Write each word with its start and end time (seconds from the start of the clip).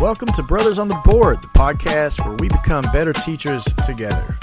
Welcome 0.00 0.28
to 0.34 0.44
Brothers 0.44 0.78
on 0.78 0.86
the 0.86 0.94
Board, 1.02 1.42
the 1.42 1.48
podcast 1.48 2.24
where 2.24 2.36
we 2.36 2.48
become 2.48 2.84
better 2.92 3.12
teachers 3.12 3.64
together. 3.84 4.38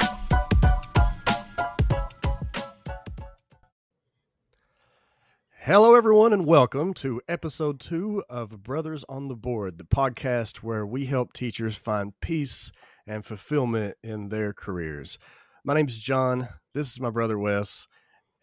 Hello, 5.61 5.95
everyone, 5.95 6.33
and 6.33 6.45
welcome 6.45 6.93
to 6.95 7.21
episode 7.29 7.79
two 7.79 8.21
of 8.29 8.63
Brothers 8.63 9.05
on 9.07 9.29
the 9.29 9.35
Board, 9.35 9.77
the 9.77 9.85
podcast 9.85 10.57
where 10.57 10.85
we 10.85 11.05
help 11.05 11.31
teachers 11.31 11.77
find 11.77 12.11
peace 12.19 12.73
and 13.07 13.23
fulfillment 13.23 13.95
in 14.03 14.27
their 14.27 14.51
careers. 14.51 15.17
My 15.63 15.73
name 15.73 15.87
is 15.87 16.01
John. 16.01 16.49
This 16.73 16.91
is 16.91 16.99
my 16.99 17.11
brother 17.11 17.39
Wes. 17.39 17.87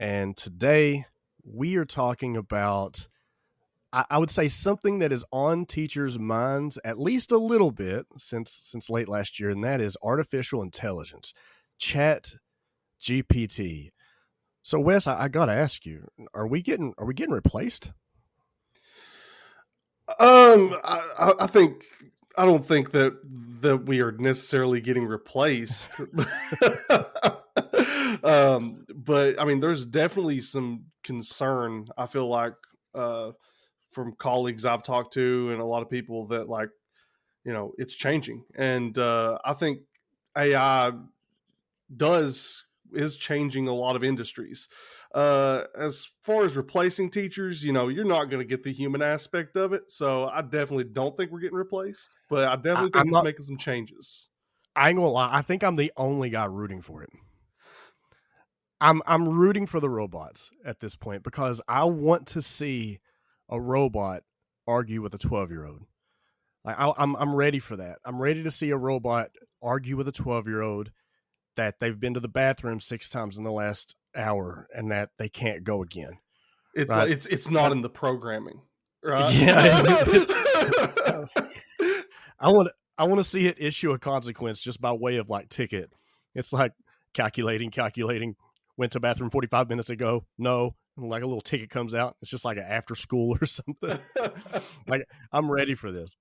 And 0.00 0.34
today 0.34 1.04
we 1.44 1.76
are 1.76 1.84
talking 1.84 2.38
about, 2.38 3.06
I, 3.92 4.04
I 4.10 4.18
would 4.18 4.30
say, 4.30 4.48
something 4.48 4.98
that 5.00 5.12
is 5.12 5.24
on 5.32 5.66
teachers' 5.66 6.18
minds 6.18 6.78
at 6.84 6.98
least 6.98 7.32
a 7.32 7.38
little 7.38 7.70
bit 7.70 8.06
since 8.18 8.58
since 8.62 8.90
late 8.90 9.08
last 9.08 9.38
year, 9.38 9.50
and 9.50 9.62
that 9.64 9.80
is 9.80 9.96
artificial 10.02 10.62
intelligence, 10.62 11.32
Chat 11.78 12.34
GPT. 13.00 13.90
So, 14.62 14.78
Wes, 14.78 15.06
I, 15.06 15.24
I 15.24 15.28
got 15.28 15.46
to 15.46 15.52
ask 15.52 15.84
you: 15.84 16.08
Are 16.34 16.46
we 16.46 16.62
getting 16.62 16.94
are 16.98 17.06
we 17.06 17.14
getting 17.14 17.34
replaced? 17.34 17.92
Um, 20.18 20.76
I, 20.84 21.34
I 21.40 21.46
think 21.46 21.84
I 22.36 22.44
don't 22.44 22.66
think 22.66 22.92
that 22.92 23.16
that 23.60 23.86
we 23.86 24.00
are 24.00 24.12
necessarily 24.12 24.80
getting 24.80 25.06
replaced. 25.06 25.90
um, 28.24 28.84
but 28.94 29.40
I 29.40 29.44
mean, 29.44 29.60
there's 29.60 29.86
definitely 29.86 30.40
some 30.40 30.84
concern. 31.02 31.86
I 31.96 32.06
feel 32.06 32.28
like 32.28 32.54
uh, 32.94 33.32
from 33.92 34.14
colleagues 34.16 34.64
I've 34.64 34.82
talked 34.82 35.12
to 35.14 35.50
and 35.52 35.60
a 35.60 35.64
lot 35.64 35.82
of 35.82 35.90
people 35.90 36.26
that 36.28 36.48
like, 36.48 36.70
you 37.44 37.52
know, 37.52 37.72
it's 37.78 37.94
changing, 37.94 38.44
and 38.54 38.96
uh, 38.98 39.38
I 39.44 39.54
think 39.54 39.80
AI 40.36 40.92
does 41.96 42.64
is 42.94 43.16
changing 43.16 43.68
a 43.68 43.72
lot 43.74 43.96
of 43.96 44.04
industries. 44.04 44.68
Uh, 45.14 45.64
as 45.76 46.08
far 46.22 46.44
as 46.44 46.56
replacing 46.56 47.10
teachers, 47.10 47.64
you 47.64 47.72
know, 47.72 47.88
you're 47.88 48.04
not 48.04 48.26
going 48.26 48.38
to 48.38 48.48
get 48.48 48.62
the 48.62 48.72
human 48.72 49.02
aspect 49.02 49.56
of 49.56 49.72
it. 49.72 49.90
So 49.90 50.26
I 50.28 50.40
definitely 50.42 50.84
don't 50.84 51.16
think 51.16 51.30
we're 51.30 51.40
getting 51.40 51.56
replaced, 51.56 52.10
but 52.30 52.48
I 52.48 52.56
definitely 52.56 52.84
think 52.90 52.96
I'm 52.96 53.08
it's 53.08 53.12
not- 53.12 53.24
making 53.24 53.44
some 53.44 53.58
changes. 53.58 54.30
I 54.74 54.88
ain't 54.88 54.96
gonna 54.96 55.10
lie. 55.10 55.28
I 55.30 55.42
think 55.42 55.62
I'm 55.62 55.76
the 55.76 55.92
only 55.98 56.30
guy 56.30 56.46
rooting 56.46 56.80
for 56.80 57.02
it. 57.02 57.10
I'm 58.80 59.02
I'm 59.06 59.28
rooting 59.28 59.66
for 59.66 59.80
the 59.80 59.90
robots 59.90 60.50
at 60.64 60.80
this 60.80 60.96
point 60.96 61.22
because 61.22 61.60
I 61.68 61.84
want 61.84 62.26
to 62.28 62.40
see 62.40 62.98
a 63.52 63.60
robot 63.60 64.22
argue 64.66 65.00
with 65.02 65.14
a 65.14 65.18
12 65.18 65.50
year 65.50 65.66
old. 65.66 65.82
Like 66.64 66.78
I, 66.78 66.92
I'm 66.96 67.14
I'm 67.16 67.34
ready 67.34 67.58
for 67.58 67.76
that. 67.76 67.98
I'm 68.04 68.20
ready 68.20 68.42
to 68.44 68.50
see 68.50 68.70
a 68.70 68.76
robot 68.76 69.30
argue 69.62 69.96
with 69.96 70.08
a 70.08 70.12
12 70.12 70.48
year 70.48 70.62
old 70.62 70.90
that 71.56 71.74
they've 71.80 71.98
been 72.00 72.14
to 72.14 72.20
the 72.20 72.28
bathroom 72.28 72.80
six 72.80 73.10
times 73.10 73.36
in 73.36 73.44
the 73.44 73.52
last 73.52 73.94
hour 74.16 74.66
and 74.74 74.90
that 74.90 75.10
they 75.18 75.28
can't 75.28 75.64
go 75.64 75.82
again. 75.82 76.18
It's 76.74 76.88
Right. 76.90 77.10
it's 77.10 77.26
it's 77.26 77.50
not 77.50 77.72
in 77.72 77.82
the 77.82 77.90
programming, 77.90 78.62
right? 79.04 79.32
Yeah, 79.34 81.26
I 82.40 82.48
want 82.48 82.70
I 82.96 83.04
want 83.04 83.18
to 83.18 83.24
see 83.24 83.46
it 83.46 83.56
issue 83.60 83.92
a 83.92 83.98
consequence 83.98 84.60
just 84.60 84.80
by 84.80 84.92
way 84.92 85.16
of 85.16 85.28
like 85.28 85.48
ticket. 85.48 85.92
It's 86.34 86.52
like 86.52 86.72
calculating, 87.14 87.70
calculating. 87.70 88.36
Went 88.78 88.92
to 88.92 89.00
bathroom 89.00 89.28
45 89.30 89.68
minutes 89.68 89.90
ago. 89.90 90.24
No, 90.38 90.74
and 90.96 91.08
like 91.08 91.22
a 91.22 91.26
little 91.26 91.40
ticket 91.40 91.70
comes 91.70 91.94
out. 91.94 92.16
It's 92.20 92.30
just 92.30 92.44
like 92.44 92.56
an 92.56 92.64
after 92.68 92.94
school 92.94 93.36
or 93.40 93.46
something. 93.46 93.98
like 94.86 95.06
I'm 95.32 95.50
ready 95.50 95.74
for 95.74 95.90
this. 95.90 96.16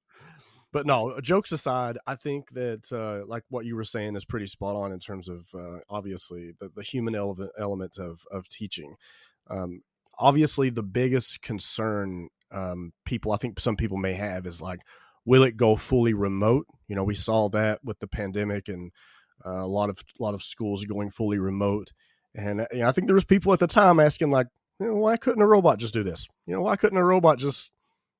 But 0.74 0.86
no, 0.86 1.20
jokes 1.20 1.52
aside, 1.52 1.98
I 2.08 2.16
think 2.16 2.52
that 2.52 2.92
uh, 2.94 3.28
like 3.28 3.44
what 3.50 3.66
you 3.66 3.76
were 3.76 3.84
saying 3.84 4.16
is 4.16 4.24
pretty 4.24 4.48
spot 4.48 4.76
on 4.76 4.94
in 4.94 5.00
terms 5.00 5.28
of 5.28 5.48
uh, 5.54 5.80
obviously 5.90 6.54
the, 6.60 6.70
the 6.74 6.84
human 6.84 7.14
element 7.14 7.52
element 7.60 7.98
of 7.98 8.26
of 8.32 8.48
teaching. 8.48 8.96
Um, 9.50 9.82
obviously, 10.18 10.70
the 10.70 10.84
biggest 10.84 11.42
concern 11.42 12.30
um, 12.52 12.94
people 13.06 13.34
I 13.34 13.38
think 13.38 13.60
some 13.60 13.76
people 13.76 13.98
may 13.98 14.14
have 14.14 14.46
is 14.46 14.62
like, 14.62 14.80
will 15.26 15.44
it 15.44 15.58
go 15.58 15.76
fully 15.76 16.14
remote? 16.14 16.68
You 16.88 16.96
know, 16.96 17.04
we 17.04 17.16
saw 17.16 17.50
that 17.50 17.84
with 17.84 18.00
the 18.00 18.08
pandemic 18.08 18.70
and 18.70 18.92
uh, 19.46 19.64
a 19.64 19.68
lot 19.68 19.90
of 19.90 20.00
a 20.20 20.24
lot 20.24 20.34
of 20.34 20.44
schools 20.44 20.86
going 20.86 21.10
fully 21.10 21.38
remote. 21.38 21.92
And 22.34 22.62
uh, 22.62 22.68
you 22.72 22.80
know, 22.80 22.88
I 22.88 22.92
think 22.94 23.08
there 23.08 23.16
was 23.16 23.26
people 23.26 23.52
at 23.52 23.60
the 23.60 23.68
time 23.68 24.00
asking 24.00 24.32
like, 24.32 24.48
you 24.82 24.88
know, 24.88 24.96
why 24.96 25.16
couldn't 25.16 25.44
a 25.44 25.48
robot 25.48 25.78
just 25.78 25.94
do 25.94 26.04
this? 26.04 26.28
You 26.48 26.56
know, 26.56 26.62
why 26.62 26.76
couldn't 26.76 26.98
a 26.98 27.06
robot 27.06 27.38
just, 27.38 27.70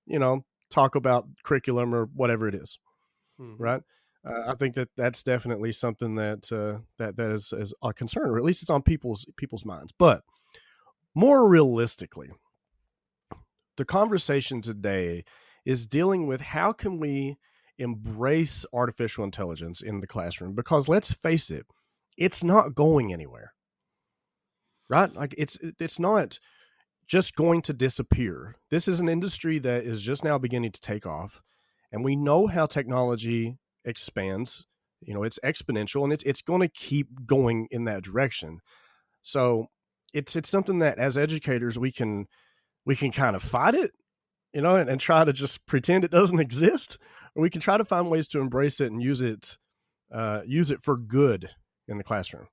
you 0.06 0.20
know, 0.20 0.46
talk 0.70 0.96
about 0.96 1.28
curriculum 1.44 1.94
or 1.94 2.06
whatever 2.06 2.48
it 2.48 2.54
is, 2.56 2.78
Mhm. 3.40 3.56
right? 3.58 3.82
Uh, 4.24 4.44
I 4.52 4.56
think 4.56 4.76
that 4.76 4.90
that's 4.96 5.24
definitely 5.24 5.72
something 5.72 6.14
that 6.16 6.52
uh, 6.52 6.84
that 7.00 7.16
that 7.18 7.32
is, 7.32 7.52
is 7.52 7.74
a 7.82 7.92
concern, 7.92 8.30
or 8.30 8.38
at 8.38 8.44
least 8.44 8.62
it's 8.62 8.70
on 8.70 8.84
people's 8.84 9.26
people's 9.38 9.66
minds. 9.66 9.92
But 9.98 10.22
more 11.16 11.50
realistically, 11.50 12.30
the 13.78 13.86
conversation 13.86 14.62
today 14.62 15.26
is 15.66 15.88
dealing 15.88 16.28
with 16.28 16.42
how 16.42 16.72
can 16.74 17.00
we 17.00 17.38
embrace 17.80 18.64
artificial 18.74 19.24
intelligence 19.24 19.82
in 19.82 20.02
the 20.02 20.08
classroom 20.08 20.54
because 20.54 20.88
let's 20.88 21.12
face 21.12 21.50
it 21.50 21.66
it's 22.16 22.44
not 22.44 22.76
going 22.76 23.12
anywhere 23.12 23.54
right? 24.92 25.14
Like 25.16 25.34
it's 25.38 25.58
it's 25.80 26.00
not 26.00 26.38
just 27.08 27.36
going 27.36 27.62
to 27.64 27.74
disappear. 27.74 28.58
This 28.70 28.88
is 28.88 29.00
an 29.00 29.10
industry 29.10 29.58
that 29.60 29.86
is 29.86 30.02
just 30.02 30.24
now 30.24 30.38
beginning 30.38 30.72
to 30.74 30.82
take 30.82 31.06
off 31.06 31.42
and 31.92 32.04
we 32.04 32.16
know 32.16 32.48
how 32.48 32.66
technology 32.66 33.58
expands 33.84 34.66
you 35.02 35.14
know 35.14 35.24
it's 35.24 35.40
exponential 35.44 36.04
and 36.04 36.14
it's 36.14 36.24
it's 36.24 36.44
going 36.44 36.62
to 36.62 36.68
keep 36.68 37.26
going 37.26 37.68
in 37.72 37.86
that 37.86 38.04
direction. 38.04 38.60
So 39.22 39.68
it's 40.14 40.36
it's 40.36 40.50
something 40.50 40.80
that 40.80 41.00
as 41.00 41.18
educators 41.18 41.80
we 41.80 41.92
can 41.92 42.28
we 42.86 42.96
can 42.96 43.12
kind 43.12 43.36
of 43.36 43.42
fight 43.42 43.76
it 43.76 43.92
you 44.54 44.62
know 44.62 44.76
and, 44.76 44.90
and 44.90 45.00
try 45.00 45.24
to 45.24 45.34
just 45.34 45.66
pretend 45.66 46.04
it 46.04 46.12
doesn't 46.12 46.40
exist 46.48 46.98
or 47.36 47.42
we 47.42 47.50
can 47.50 47.62
try 47.62 47.78
to 47.78 47.86
find 47.86 48.10
ways 48.12 48.28
to 48.28 48.40
embrace 48.40 48.82
it 48.82 48.92
and 48.92 49.02
use 49.02 49.22
it 49.22 49.58
uh, 50.14 50.42
use 50.46 50.70
it 50.70 50.82
for 50.82 50.98
good 50.98 51.50
in 51.88 51.98
the 51.98 52.04
classroom 52.04 52.48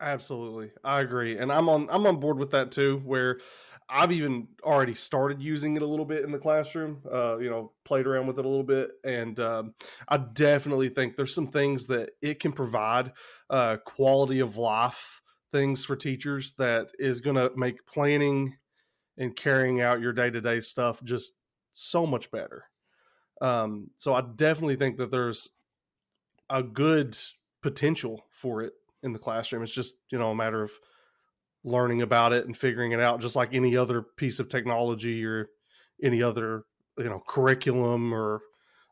Absolutely, 0.00 0.70
I 0.84 1.00
agree, 1.00 1.38
and 1.38 1.50
I'm 1.50 1.68
on 1.68 1.88
I'm 1.90 2.06
on 2.06 2.20
board 2.20 2.38
with 2.38 2.52
that 2.52 2.70
too. 2.70 3.02
Where 3.04 3.40
I've 3.88 4.12
even 4.12 4.46
already 4.62 4.94
started 4.94 5.42
using 5.42 5.74
it 5.74 5.82
a 5.82 5.86
little 5.86 6.04
bit 6.04 6.22
in 6.24 6.30
the 6.30 6.38
classroom. 6.38 7.02
Uh, 7.12 7.38
you 7.38 7.50
know, 7.50 7.72
played 7.84 8.06
around 8.06 8.28
with 8.28 8.38
it 8.38 8.44
a 8.44 8.48
little 8.48 8.62
bit, 8.64 8.92
and 9.02 9.40
um, 9.40 9.74
I 10.06 10.18
definitely 10.18 10.88
think 10.88 11.16
there's 11.16 11.34
some 11.34 11.48
things 11.48 11.86
that 11.86 12.10
it 12.22 12.38
can 12.38 12.52
provide 12.52 13.12
uh, 13.50 13.78
quality 13.84 14.38
of 14.38 14.56
life 14.56 15.20
things 15.50 15.84
for 15.84 15.96
teachers 15.96 16.52
that 16.58 16.90
is 17.00 17.20
going 17.20 17.34
to 17.36 17.50
make 17.56 17.84
planning 17.86 18.54
and 19.18 19.36
carrying 19.36 19.80
out 19.82 20.00
your 20.00 20.12
day 20.12 20.30
to 20.30 20.40
day 20.40 20.60
stuff 20.60 21.02
just 21.04 21.34
so 21.74 22.06
much 22.06 22.30
better. 22.30 22.64
Um, 23.42 23.90
so 23.96 24.14
I 24.14 24.22
definitely 24.36 24.76
think 24.76 24.98
that 24.98 25.10
there's 25.10 25.48
a 26.50 26.62
good 26.62 27.16
potential 27.62 28.24
for 28.32 28.62
it 28.62 28.72
in 29.02 29.12
the 29.12 29.18
classroom. 29.18 29.62
It's 29.62 29.72
just, 29.72 29.96
you 30.10 30.18
know, 30.18 30.30
a 30.30 30.34
matter 30.34 30.62
of 30.62 30.72
learning 31.64 32.02
about 32.02 32.32
it 32.32 32.46
and 32.46 32.56
figuring 32.56 32.92
it 32.92 33.00
out, 33.00 33.20
just 33.20 33.36
like 33.36 33.54
any 33.54 33.76
other 33.76 34.02
piece 34.02 34.38
of 34.38 34.48
technology 34.48 35.24
or 35.24 35.48
any 36.02 36.22
other, 36.22 36.64
you 36.96 37.04
know, 37.04 37.22
curriculum 37.26 38.12
or 38.12 38.40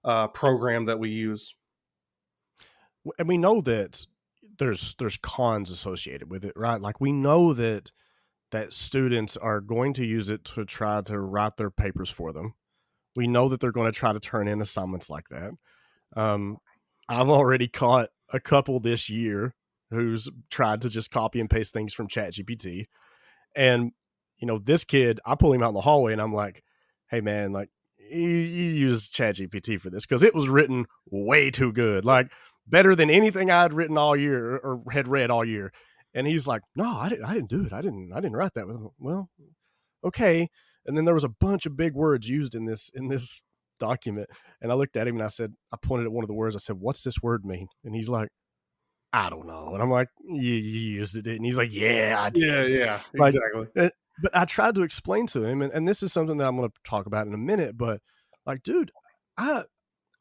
uh, 0.05 0.29
program 0.29 0.87
that 0.87 0.99
we 0.99 1.11
use. 1.11 1.55
and 3.19 3.29
we 3.29 3.39
know 3.39 3.61
that 3.61 4.05
there's 4.59 4.95
there's 4.99 5.17
cons 5.19 5.71
associated 5.71 6.31
with 6.31 6.45
it 6.45 6.53
right 6.57 6.81
like 6.81 7.01
we 7.01 7.13
know 7.13 7.53
that 7.53 7.91
that 8.53 8.73
students 8.73 9.37
are 9.37 9.61
going 9.61 9.93
to 9.93 10.05
use 10.05 10.31
it 10.31 10.45
to 10.45 10.65
try 10.65 11.01
to 11.03 11.19
write 11.19 11.57
their 11.57 11.71
papers 11.71 12.09
for 12.09 12.33
them 12.33 12.55
we 13.17 13.27
know 13.27 13.49
that 13.49 13.61
they're 13.61 13.73
going 13.73 13.91
to 13.91 13.99
try 13.99 14.13
to 14.13 14.21
turn 14.21 14.49
in 14.49 14.61
assignments 14.61 15.11
like 15.11 15.29
that 15.29 15.53
um, 16.17 16.59
i've 17.09 17.29
already 17.29 17.69
caught 17.69 18.09
a 18.33 18.41
couple 18.41 18.81
this 18.81 19.11
year 19.11 19.55
who's 19.91 20.29
tried 20.51 20.83
to 20.83 20.89
just 20.89 21.11
copy 21.11 21.41
and 21.41 21.51
paste 21.51 21.73
things 21.73 21.95
from 21.95 22.09
chat 22.09 22.33
gpt 22.33 22.85
and 23.55 23.93
you 24.39 24.47
know 24.47 24.59
this 24.59 24.85
kid 24.85 25.21
i 25.25 25.35
pull 25.35 25.53
him 25.53 25.63
out 25.63 25.69
in 25.69 25.75
the 25.75 25.81
hallway 25.81 26.13
and 26.13 26.21
i'm 26.21 26.33
like 26.33 26.63
hey 27.11 27.21
man 27.21 27.53
like 27.53 27.69
you, 28.11 28.29
you 28.29 28.71
use 28.71 29.09
chat 29.09 29.37
gpt 29.37 29.81
for 29.81 29.91
this 29.91 30.05
because 30.07 30.23
it 30.23 30.35
was 30.35 30.49
written 30.49 30.85
way 31.11 31.51
too 31.51 31.73
good 31.73 32.05
like 32.05 32.29
better 32.67 32.95
than 32.95 33.11
anything 33.11 33.51
I'd 33.51 33.73
written 33.73 33.97
all 33.97 34.17
year 34.17 34.57
or 34.57 34.83
had 34.91 35.09
read 35.09 35.31
all 35.31 35.45
year. 35.45 35.73
And 36.15 36.27
he's 36.27 36.47
like, 36.47 36.63
"No, 36.75 36.99
I 36.99 37.09
didn't. 37.09 37.25
I 37.25 37.35
didn't 37.35 37.51
do 37.51 37.65
it. 37.65 37.73
I 37.73 37.83
didn't. 37.83 38.13
I 38.13 38.21
didn't 38.21 38.37
write 38.37 38.55
that." 38.55 38.67
with 38.67 38.79
Well, 38.99 39.29
okay. 40.05 40.49
And 40.87 40.97
then 40.97 41.05
there 41.05 41.15
was 41.15 41.25
a 41.25 41.29
bunch 41.29 41.67
of 41.67 41.77
big 41.77 41.95
words 41.95 42.29
used 42.29 42.55
in 42.55 42.65
this 42.65 42.91
in 42.95 43.09
this 43.09 43.41
document, 43.79 44.29
and 44.61 44.73
I 44.73 44.75
looked 44.75 44.97
at 44.97 45.07
him 45.07 45.17
and 45.17 45.25
I 45.25 45.29
said, 45.29 45.53
I 45.73 45.77
pointed 45.83 46.07
at 46.07 46.13
one 46.13 46.25
of 46.25 46.29
the 46.29 46.35
words. 46.35 46.57
I 46.57 46.61
said, 46.61 46.77
"What's 46.81 47.03
this 47.03 47.21
word 47.23 47.45
mean?" 47.45 47.69
And 47.85 47.95
he's 47.95 48.09
like, 48.09 48.29
"I 49.13 49.31
don't 49.31 49.47
know." 49.47 49.71
And 49.75 49.83
I'm 49.83 49.91
like, 49.91 50.09
"You, 50.25 50.37
you 50.55 50.81
used 50.99 51.17
it?" 51.17 51.27
And 51.27 51.45
he's 51.45 51.57
like, 51.57 51.73
"Yeah, 51.73 52.17
I 52.19 52.31
did." 52.31 52.71
Yeah, 52.71 52.79
yeah, 52.79 53.01
Like- 53.15 53.35
exactly. 53.35 53.67
Eh, 53.77 53.91
but 54.23 54.35
I 54.35 54.45
tried 54.47 54.75
to 54.77 54.83
explain 54.83 55.27
to 55.29 55.45
him, 55.45 55.61
and, 55.63 55.73
and 55.73 55.87
this 55.87 56.03
is 56.03 56.13
something 56.13 56.39
that 56.39 56.47
I'm 56.47 56.57
going 56.57 56.71
to 56.71 56.75
talk 56.85 57.07
about 57.07 57.27
in 57.27 57.35
a 57.35 57.39
minute. 57.39 57.77
But 57.77 58.01
like, 58.47 58.63
dude, 58.63 58.91
I 59.37 59.65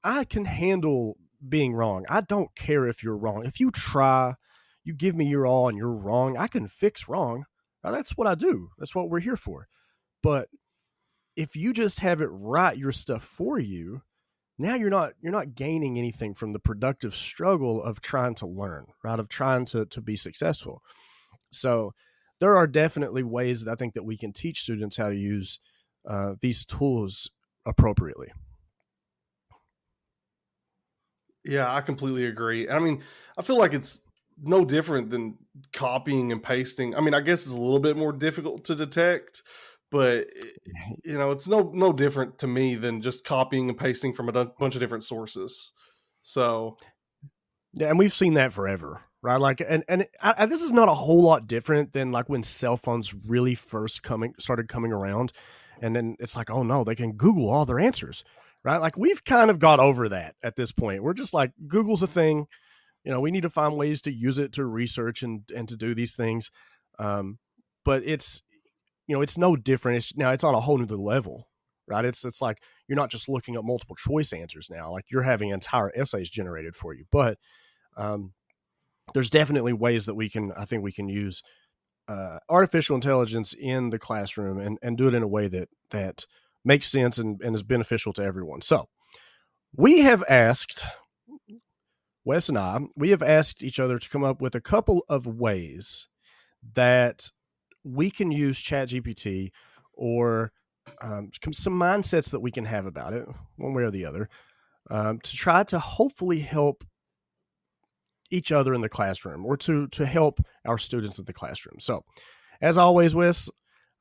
I 0.03 0.23
can 0.25 0.45
handle 0.45 1.17
being 1.47 1.73
wrong. 1.73 2.05
I 2.09 2.21
don't 2.21 2.53
care 2.55 2.87
if 2.87 3.03
you're 3.03 3.17
wrong. 3.17 3.45
If 3.45 3.59
you 3.59 3.71
try, 3.71 4.35
you 4.83 4.93
give 4.93 5.15
me 5.15 5.25
your 5.27 5.45
all 5.47 5.69
and 5.69 5.77
you're 5.77 5.91
wrong, 5.91 6.37
I 6.37 6.47
can 6.47 6.67
fix 6.67 7.07
wrong. 7.07 7.45
Now, 7.83 7.91
that's 7.91 8.11
what 8.17 8.27
I 8.27 8.35
do. 8.35 8.69
That's 8.77 8.95
what 8.95 9.09
we're 9.09 9.19
here 9.19 9.37
for. 9.37 9.67
But 10.23 10.49
if 11.35 11.55
you 11.55 11.71
just 11.73 11.99
have 11.99 12.21
it 12.21 12.29
write 12.31 12.77
your 12.77 12.91
stuff 12.91 13.23
for 13.23 13.59
you, 13.59 14.01
now 14.57 14.75
you're 14.75 14.89
not 14.89 15.13
you're 15.21 15.31
not 15.31 15.55
gaining 15.55 15.97
anything 15.97 16.33
from 16.33 16.53
the 16.53 16.59
productive 16.59 17.15
struggle 17.15 17.83
of 17.83 18.01
trying 18.01 18.35
to 18.35 18.47
learn, 18.47 18.85
right? 19.03 19.19
Of 19.19 19.29
trying 19.29 19.65
to 19.65 19.85
to 19.85 20.01
be 20.01 20.15
successful. 20.15 20.81
So 21.51 21.93
there 22.39 22.55
are 22.55 22.67
definitely 22.67 23.23
ways 23.23 23.63
that 23.63 23.71
I 23.71 23.75
think 23.75 23.93
that 23.93 24.03
we 24.03 24.17
can 24.17 24.33
teach 24.33 24.61
students 24.61 24.97
how 24.97 25.09
to 25.09 25.15
use 25.15 25.59
uh, 26.07 26.35
these 26.41 26.65
tools 26.65 27.29
appropriately. 27.65 28.27
Yeah, 31.43 31.73
I 31.73 31.81
completely 31.81 32.25
agree. 32.25 32.69
I 32.69 32.79
mean, 32.79 33.03
I 33.37 33.43
feel 33.43 33.57
like 33.57 33.73
it's 33.73 34.01
no 34.41 34.65
different 34.65 35.11
than 35.11 35.37
copying 35.73 36.31
and 36.31 36.41
pasting. 36.41 36.95
I 36.95 37.01
mean, 37.01 37.13
I 37.13 37.21
guess 37.21 37.45
it's 37.45 37.55
a 37.55 37.61
little 37.61 37.79
bit 37.79 37.95
more 37.95 38.11
difficult 38.11 38.65
to 38.65 38.75
detect, 38.75 39.43
but 39.95 40.27
you 41.05 41.17
know, 41.17 41.31
it's 41.31 41.47
no 41.47 41.71
no 41.73 41.93
different 41.93 42.37
to 42.39 42.47
me 42.47 42.75
than 42.75 43.01
just 43.01 43.23
copying 43.23 43.69
and 43.69 43.77
pasting 43.77 44.13
from 44.13 44.27
a 44.27 44.43
bunch 44.43 44.75
of 44.75 44.81
different 44.81 45.05
sources. 45.05 45.71
So, 46.21 46.75
yeah, 47.71 47.87
and 47.87 47.97
we've 47.97 48.11
seen 48.11 48.33
that 48.33 48.51
forever, 48.51 49.03
right? 49.21 49.39
Like, 49.39 49.61
and 49.65 49.85
and 49.87 50.05
I, 50.21 50.47
this 50.47 50.63
is 50.63 50.73
not 50.73 50.89
a 50.89 50.93
whole 50.93 51.23
lot 51.23 51.47
different 51.47 51.93
than 51.93 52.11
like 52.11 52.27
when 52.27 52.43
cell 52.43 52.75
phones 52.75 53.13
really 53.13 53.55
first 53.55 54.03
coming 54.03 54.33
started 54.37 54.67
coming 54.67 54.91
around, 54.91 55.31
and 55.81 55.95
then 55.95 56.17
it's 56.19 56.35
like, 56.35 56.49
oh 56.49 56.63
no, 56.63 56.83
they 56.83 56.95
can 56.95 57.13
Google 57.13 57.49
all 57.49 57.65
their 57.65 57.79
answers 57.79 58.25
right? 58.65 58.81
Like 58.81 58.97
we've 58.97 59.23
kind 59.23 59.51
of 59.51 59.59
got 59.59 59.79
over 59.79 60.09
that 60.09 60.35
at 60.43 60.55
this 60.55 60.71
point. 60.71 61.03
We're 61.03 61.13
just 61.13 61.35
like 61.35 61.51
Google's 61.67 62.01
a 62.01 62.07
thing. 62.07 62.47
You 63.03 63.11
know, 63.11 63.21
we 63.21 63.29
need 63.29 63.43
to 63.43 63.49
find 63.51 63.77
ways 63.77 64.01
to 64.01 64.11
use 64.11 64.39
it 64.39 64.53
to 64.53 64.65
research 64.65 65.21
and 65.21 65.43
and 65.55 65.69
to 65.69 65.77
do 65.77 65.93
these 65.93 66.15
things. 66.15 66.49
Um, 66.97 67.37
but 67.85 68.01
it's 68.03 68.41
you 69.07 69.15
know, 69.15 69.21
it's 69.21 69.37
no 69.37 69.55
different. 69.55 69.97
It's 69.97 70.15
now 70.15 70.31
it's 70.31 70.43
on 70.43 70.55
a 70.55 70.59
whole 70.59 70.77
new 70.77 70.85
level, 70.95 71.47
right? 71.87 72.05
It's 72.05 72.25
it's 72.25 72.41
like 72.41 72.61
you're 72.87 72.95
not 72.95 73.09
just 73.09 73.29
looking 73.29 73.55
at 73.55 73.63
multiple 73.63 73.95
choice 73.95 74.33
answers 74.33 74.69
now. 74.69 74.91
Like 74.91 75.05
you're 75.09 75.23
having 75.23 75.49
entire 75.49 75.91
essays 75.95 76.29
generated 76.29 76.75
for 76.75 76.93
you. 76.93 77.05
But 77.11 77.37
um, 77.97 78.33
there's 79.13 79.29
definitely 79.29 79.73
ways 79.73 80.05
that 80.05 80.15
we 80.15 80.29
can. 80.29 80.51
I 80.53 80.65
think 80.65 80.83
we 80.83 80.91
can 80.91 81.09
use 81.09 81.43
uh, 82.07 82.39
artificial 82.49 82.95
intelligence 82.95 83.53
in 83.57 83.89
the 83.89 83.99
classroom 83.99 84.59
and 84.59 84.77
and 84.81 84.97
do 84.97 85.07
it 85.07 85.13
in 85.13 85.23
a 85.23 85.27
way 85.27 85.47
that 85.47 85.69
that 85.91 86.25
makes 86.63 86.89
sense 86.89 87.19
and, 87.19 87.39
and 87.41 87.55
is 87.55 87.63
beneficial 87.63 88.11
to 88.13 88.23
everyone. 88.23 88.61
So 88.61 88.89
we 89.75 89.99
have 89.99 90.23
asked 90.27 90.83
Wes 92.23 92.49
and 92.49 92.57
I, 92.57 92.79
we 92.95 93.11
have 93.11 93.21
asked 93.21 93.63
each 93.63 93.79
other 93.79 93.99
to 93.99 94.09
come 94.09 94.23
up 94.23 94.41
with 94.41 94.55
a 94.55 94.61
couple 94.61 95.05
of 95.07 95.27
ways 95.27 96.09
that 96.73 97.29
we 97.85 98.09
can 98.09 98.31
use 98.31 98.61
ChatGPT 98.61 99.51
or 99.93 100.51
um, 101.01 101.29
some 101.51 101.73
mindsets 101.73 102.31
that 102.31 102.41
we 102.41 102.51
can 102.51 102.65
have 102.65 102.85
about 102.85 103.13
it, 103.13 103.27
one 103.57 103.73
way 103.73 103.83
or 103.83 103.91
the 103.91 104.05
other, 104.05 104.27
um, 104.89 105.19
to 105.19 105.35
try 105.35 105.63
to 105.63 105.79
hopefully 105.79 106.39
help 106.39 106.83
each 108.31 108.51
other 108.51 108.73
in 108.73 108.81
the 108.81 108.89
classroom 108.89 109.45
or 109.45 109.55
to 109.55 109.87
to 109.87 110.05
help 110.05 110.41
our 110.65 110.77
students 110.77 111.19
in 111.19 111.25
the 111.25 111.33
classroom. 111.33 111.79
So, 111.79 112.03
as 112.59 112.77
always, 112.77 113.13
Wes, 113.15 113.49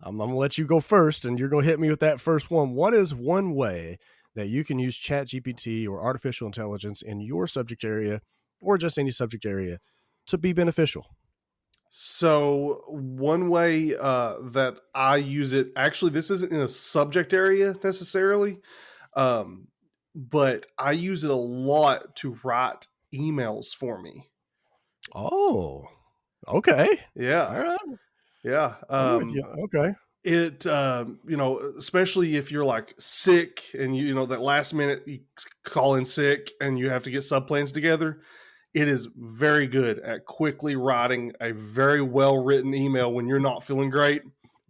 I'm, 0.02 0.20
I'm 0.20 0.30
to 0.30 0.36
let 0.36 0.58
you 0.58 0.66
go 0.66 0.80
first, 0.80 1.24
and 1.24 1.38
you're 1.38 1.48
to 1.48 1.58
hit 1.58 1.78
me 1.78 1.90
with 1.90 2.00
that 2.00 2.20
first 2.20 2.50
one. 2.50 2.74
What 2.74 2.94
is 2.94 3.14
one 3.14 3.54
way 3.54 3.98
that 4.34 4.48
you 4.48 4.64
can 4.64 4.78
use 4.78 4.98
ChatGPT 4.98 5.86
or 5.88 6.02
artificial 6.02 6.46
intelligence 6.46 7.02
in 7.02 7.20
your 7.20 7.46
subject 7.46 7.84
area 7.84 8.20
or 8.60 8.78
just 8.78 8.98
any 8.98 9.10
subject 9.10 9.46
area 9.46 9.78
to 10.26 10.38
be 10.38 10.52
beneficial? 10.52 11.06
So, 11.96 12.82
one 12.88 13.50
way 13.50 13.94
uh, 13.94 14.38
that 14.50 14.80
I 14.96 15.18
use 15.18 15.52
it, 15.52 15.68
actually, 15.76 16.10
this 16.10 16.28
isn't 16.28 16.52
in 16.52 16.60
a 16.60 16.66
subject 16.66 17.32
area 17.32 17.72
necessarily, 17.84 18.58
um, 19.14 19.68
but 20.12 20.66
I 20.76 20.90
use 20.90 21.22
it 21.22 21.30
a 21.30 21.36
lot 21.36 22.16
to 22.16 22.36
write 22.42 22.88
emails 23.14 23.72
for 23.72 24.02
me. 24.02 24.28
Oh, 25.14 25.84
okay. 26.48 26.88
Yeah. 27.14 27.46
All 27.46 27.62
right. 27.62 27.98
Yeah. 28.42 28.74
Um, 28.88 29.32
okay. 29.66 29.94
It, 30.24 30.66
um, 30.66 31.20
you 31.28 31.36
know, 31.36 31.74
especially 31.78 32.34
if 32.34 32.50
you're 32.50 32.64
like 32.64 32.92
sick 32.98 33.66
and 33.72 33.96
you, 33.96 34.06
you 34.06 34.14
know, 34.16 34.26
that 34.26 34.40
last 34.40 34.74
minute 34.74 35.04
you 35.06 35.20
call 35.64 35.94
in 35.94 36.04
sick 36.04 36.50
and 36.60 36.76
you 36.76 36.90
have 36.90 37.04
to 37.04 37.12
get 37.12 37.22
sub 37.22 37.46
plans 37.46 37.70
together, 37.70 38.20
it 38.74 38.88
is 38.88 39.08
very 39.16 39.66
good 39.66 40.00
at 40.00 40.26
quickly 40.26 40.74
writing 40.76 41.32
a 41.40 41.52
very 41.52 42.02
well 42.02 42.42
written 42.42 42.74
email 42.74 43.12
when 43.12 43.26
you're 43.26 43.38
not 43.38 43.64
feeling 43.64 43.88
great. 43.88 44.22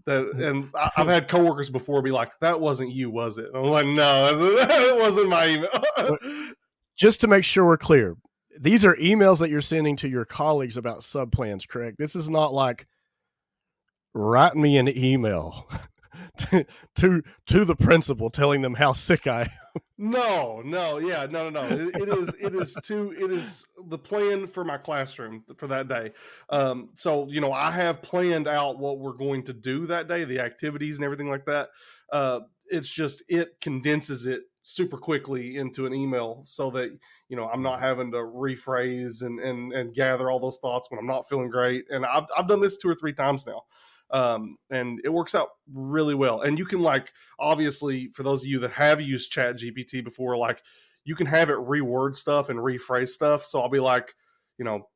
That 0.04 0.22
mm. 0.22 0.48
and 0.48 0.70
I, 0.74 0.90
have 0.96 1.08
had 1.08 1.28
coworkers 1.28 1.70
before 1.70 2.02
be 2.02 2.10
like, 2.10 2.38
"That 2.40 2.60
wasn't 2.60 2.92
you, 2.92 3.10
was 3.10 3.38
it?" 3.38 3.46
And 3.46 3.56
I'm 3.56 3.64
like, 3.64 3.86
"No, 3.86 4.30
it 4.60 5.00
wasn't 5.00 5.30
my 5.30 5.48
email." 5.48 6.18
Just 6.96 7.22
to 7.22 7.26
make 7.26 7.42
sure 7.42 7.64
we're 7.64 7.78
clear, 7.78 8.16
these 8.60 8.84
are 8.84 8.94
emails 8.96 9.38
that 9.38 9.50
you're 9.50 9.60
sending 9.60 9.96
to 9.96 10.08
your 10.08 10.24
colleagues 10.24 10.76
about 10.76 11.02
sub 11.02 11.32
plans, 11.32 11.66
correct? 11.66 11.98
This 11.98 12.14
is 12.14 12.28
not 12.28 12.52
like 12.52 12.86
write 14.12 14.54
me 14.54 14.76
an 14.76 14.88
email 14.88 15.68
to, 16.96 17.22
to 17.46 17.64
the 17.64 17.76
principal 17.76 18.30
telling 18.30 18.62
them 18.62 18.74
how 18.74 18.92
sick 18.92 19.26
I 19.26 19.42
am. 19.42 19.50
No, 19.96 20.60
no, 20.64 20.98
yeah, 20.98 21.26
no, 21.30 21.50
no, 21.50 21.68
no. 21.68 21.88
It, 21.88 22.02
it 22.02 22.08
is 22.08 22.28
it 22.40 22.54
is 22.54 22.76
to 22.84 23.12
it 23.12 23.30
is 23.30 23.64
the 23.88 23.98
plan 23.98 24.46
for 24.46 24.64
my 24.64 24.76
classroom 24.76 25.44
for 25.56 25.66
that 25.68 25.88
day. 25.88 26.12
Um, 26.50 26.90
so 26.94 27.28
you 27.28 27.40
know, 27.40 27.52
I 27.52 27.70
have 27.70 28.02
planned 28.02 28.48
out 28.48 28.78
what 28.78 28.98
we're 28.98 29.12
going 29.12 29.44
to 29.44 29.52
do 29.52 29.86
that 29.86 30.08
day, 30.08 30.24
the 30.24 30.40
activities 30.40 30.96
and 30.96 31.04
everything 31.04 31.28
like 31.28 31.46
that. 31.46 31.70
Uh, 32.12 32.40
it's 32.66 32.88
just 32.88 33.22
it 33.28 33.60
condenses 33.60 34.26
it 34.26 34.42
super 34.62 34.96
quickly 34.96 35.56
into 35.56 35.86
an 35.86 35.94
email 35.94 36.42
so 36.46 36.70
that 36.70 36.96
you 37.28 37.36
know 37.36 37.48
I'm 37.48 37.62
not 37.62 37.80
having 37.80 38.10
to 38.12 38.18
rephrase 38.18 39.22
and 39.22 39.38
and 39.38 39.72
and 39.72 39.94
gather 39.94 40.30
all 40.30 40.40
those 40.40 40.58
thoughts 40.58 40.90
when 40.90 40.98
I'm 40.98 41.06
not 41.06 41.28
feeling 41.28 41.50
great. 41.50 41.84
And 41.90 42.04
I've 42.04 42.26
I've 42.36 42.48
done 42.48 42.60
this 42.60 42.76
two 42.76 42.88
or 42.88 42.94
three 42.94 43.14
times 43.14 43.46
now 43.46 43.62
um, 44.10 44.56
and 44.70 45.00
it 45.04 45.08
works 45.08 45.34
out 45.34 45.48
really 45.72 46.14
well. 46.14 46.42
And 46.42 46.58
you 46.58 46.66
can 46.66 46.80
like 46.80 47.12
obviously 47.38 48.08
for 48.12 48.22
those 48.22 48.42
of 48.42 48.48
you 48.48 48.60
that 48.60 48.72
have 48.72 49.00
used 49.00 49.32
Chat 49.32 49.56
GPT 49.56 50.04
before, 50.04 50.36
like 50.36 50.62
you 51.04 51.14
can 51.14 51.26
have 51.26 51.50
it 51.50 51.56
reword 51.56 52.16
stuff 52.16 52.48
and 52.48 52.58
rephrase 52.58 53.10
stuff. 53.10 53.44
So 53.44 53.60
I'll 53.60 53.68
be 53.68 53.80
like, 53.80 54.14
you 54.58 54.64
know, 54.64 54.88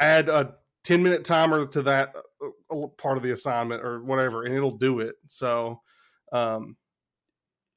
add 0.00 0.28
a 0.28 0.54
10 0.84 1.02
minute 1.02 1.24
timer 1.24 1.66
to 1.66 1.82
that 1.82 2.14
uh, 2.42 2.84
uh, 2.84 2.86
part 2.98 3.16
of 3.16 3.22
the 3.22 3.32
assignment 3.32 3.84
or 3.84 4.02
whatever, 4.02 4.44
and 4.44 4.54
it'll 4.54 4.76
do 4.76 5.00
it. 5.00 5.16
So 5.26 5.80
um, 6.32 6.76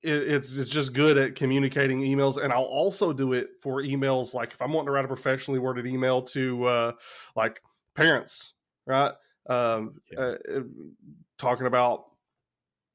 it, 0.03 0.13
it's 0.13 0.55
it's 0.55 0.69
just 0.69 0.93
good 0.93 1.17
at 1.17 1.35
communicating 1.35 2.01
emails, 2.01 2.41
and 2.41 2.51
I'll 2.51 2.63
also 2.63 3.13
do 3.13 3.33
it 3.33 3.49
for 3.61 3.81
emails. 3.81 4.33
Like 4.33 4.53
if 4.53 4.61
I'm 4.61 4.73
wanting 4.73 4.87
to 4.87 4.91
write 4.91 5.05
a 5.05 5.09
professionally 5.09 5.59
worded 5.59 5.85
email 5.85 6.21
to 6.23 6.65
uh, 6.65 6.91
like 7.35 7.61
parents, 7.95 8.53
right? 8.85 9.13
Um, 9.49 10.01
yeah. 10.11 10.19
uh, 10.19 10.35
uh 10.57 10.61
talking 11.37 11.67
about 11.67 12.05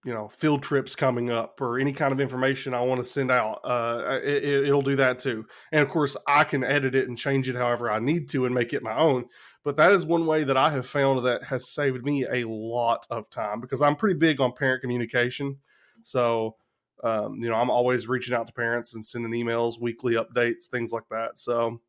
you 0.06 0.14
know 0.14 0.30
field 0.38 0.62
trips 0.62 0.94
coming 0.94 1.30
up 1.30 1.60
or 1.60 1.80
any 1.80 1.92
kind 1.92 2.12
of 2.12 2.20
information 2.20 2.72
I 2.72 2.80
want 2.80 3.02
to 3.02 3.08
send 3.08 3.32
out. 3.32 3.60
Uh, 3.64 4.20
it, 4.22 4.72
will 4.72 4.80
do 4.80 4.94
that 4.96 5.18
too, 5.18 5.44
and 5.72 5.82
of 5.82 5.88
course 5.88 6.16
I 6.28 6.44
can 6.44 6.62
edit 6.62 6.94
it 6.94 7.08
and 7.08 7.18
change 7.18 7.48
it 7.48 7.56
however 7.56 7.90
I 7.90 7.98
need 7.98 8.28
to 8.30 8.46
and 8.46 8.54
make 8.54 8.72
it 8.72 8.84
my 8.84 8.96
own. 8.96 9.26
But 9.64 9.76
that 9.78 9.90
is 9.90 10.06
one 10.06 10.26
way 10.26 10.44
that 10.44 10.56
I 10.56 10.70
have 10.70 10.86
found 10.86 11.26
that 11.26 11.42
has 11.42 11.74
saved 11.74 12.04
me 12.04 12.24
a 12.24 12.48
lot 12.48 13.04
of 13.10 13.28
time 13.30 13.60
because 13.60 13.82
I'm 13.82 13.96
pretty 13.96 14.16
big 14.16 14.40
on 14.40 14.52
parent 14.52 14.80
communication. 14.80 15.56
So 16.04 16.54
um, 17.02 17.42
you 17.42 17.50
know 17.50 17.56
I'm 17.56 17.70
always 17.70 18.06
reaching 18.06 18.34
out 18.34 18.46
to 18.46 18.52
parents 18.52 18.94
and 18.94 19.04
sending 19.04 19.32
emails, 19.32 19.80
weekly 19.80 20.14
updates, 20.14 20.66
things 20.70 20.92
like 20.92 21.08
that. 21.10 21.40
So. 21.40 21.80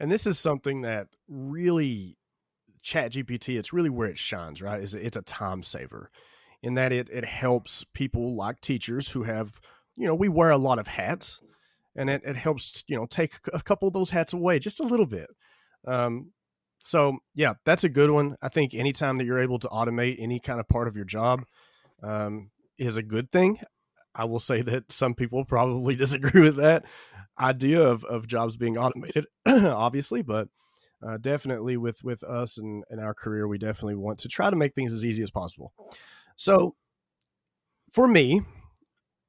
And 0.00 0.10
this 0.10 0.26
is 0.26 0.40
something 0.40 0.80
that 0.80 1.06
really 1.28 2.16
chat 2.84 3.10
gpt 3.12 3.58
it's 3.58 3.72
really 3.72 3.90
where 3.90 4.06
it 4.06 4.18
shines 4.18 4.62
right? 4.62 4.82
Is 4.82 4.94
it's 4.94 5.16
a 5.16 5.22
time 5.22 5.62
saver 5.62 6.10
in 6.62 6.74
that 6.74 6.92
it, 6.92 7.08
it 7.10 7.24
helps 7.24 7.84
people 7.94 8.36
like 8.36 8.60
teachers 8.60 9.08
who 9.10 9.24
have 9.24 9.58
you 9.96 10.06
know 10.06 10.14
we 10.14 10.28
wear 10.28 10.50
a 10.50 10.58
lot 10.58 10.78
of 10.78 10.86
hats 10.86 11.40
and 11.96 12.10
it, 12.10 12.22
it 12.24 12.36
helps 12.36 12.84
you 12.86 12.96
know 12.96 13.06
take 13.06 13.38
a 13.52 13.62
couple 13.62 13.88
of 13.88 13.94
those 13.94 14.10
hats 14.10 14.32
away 14.32 14.58
just 14.58 14.80
a 14.80 14.84
little 14.84 15.06
bit. 15.06 15.28
Um, 15.86 16.32
so 16.78 17.18
yeah 17.34 17.54
that's 17.64 17.84
a 17.84 17.88
good 17.88 18.10
one. 18.10 18.36
I 18.42 18.50
think 18.50 18.74
anytime 18.74 19.16
that 19.18 19.24
you're 19.24 19.40
able 19.40 19.58
to 19.60 19.68
automate 19.68 20.16
any 20.18 20.38
kind 20.38 20.60
of 20.60 20.68
part 20.68 20.86
of 20.86 20.94
your 20.94 21.06
job 21.06 21.44
um, 22.02 22.50
is 22.78 22.98
a 22.98 23.02
good 23.02 23.32
thing. 23.32 23.58
I 24.14 24.26
will 24.26 24.40
say 24.40 24.60
that 24.62 24.92
some 24.92 25.14
people 25.14 25.44
probably 25.46 25.96
disagree 25.96 26.42
with 26.42 26.56
that 26.56 26.84
idea 27.40 27.80
of, 27.80 28.04
of 28.04 28.26
jobs 28.26 28.56
being 28.56 28.76
automated 28.76 29.26
obviously 29.46 30.22
but 30.22 30.48
uh, 31.06 31.18
definitely 31.18 31.76
with 31.76 32.02
with 32.02 32.22
us 32.22 32.58
and, 32.58 32.84
and 32.90 33.00
our 33.00 33.14
career, 33.14 33.46
we 33.46 33.58
definitely 33.58 33.96
want 33.96 34.18
to 34.20 34.28
try 34.28 34.50
to 34.50 34.56
make 34.56 34.74
things 34.74 34.92
as 34.92 35.04
easy 35.04 35.22
as 35.22 35.30
possible. 35.30 35.72
So, 36.36 36.74
for 37.92 38.08
me, 38.08 38.42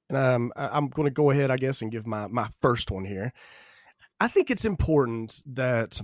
and 0.09 0.17
um, 0.17 0.53
I'm 0.55 0.87
going 0.87 1.07
to 1.07 1.11
go 1.11 1.31
ahead, 1.31 1.51
I 1.51 1.57
guess, 1.57 1.81
and 1.81 1.91
give 1.91 2.07
my 2.07 2.27
my 2.27 2.49
first 2.61 2.91
one 2.91 3.05
here. 3.05 3.33
I 4.19 4.27
think 4.27 4.49
it's 4.49 4.65
important 4.65 5.41
that 5.45 5.99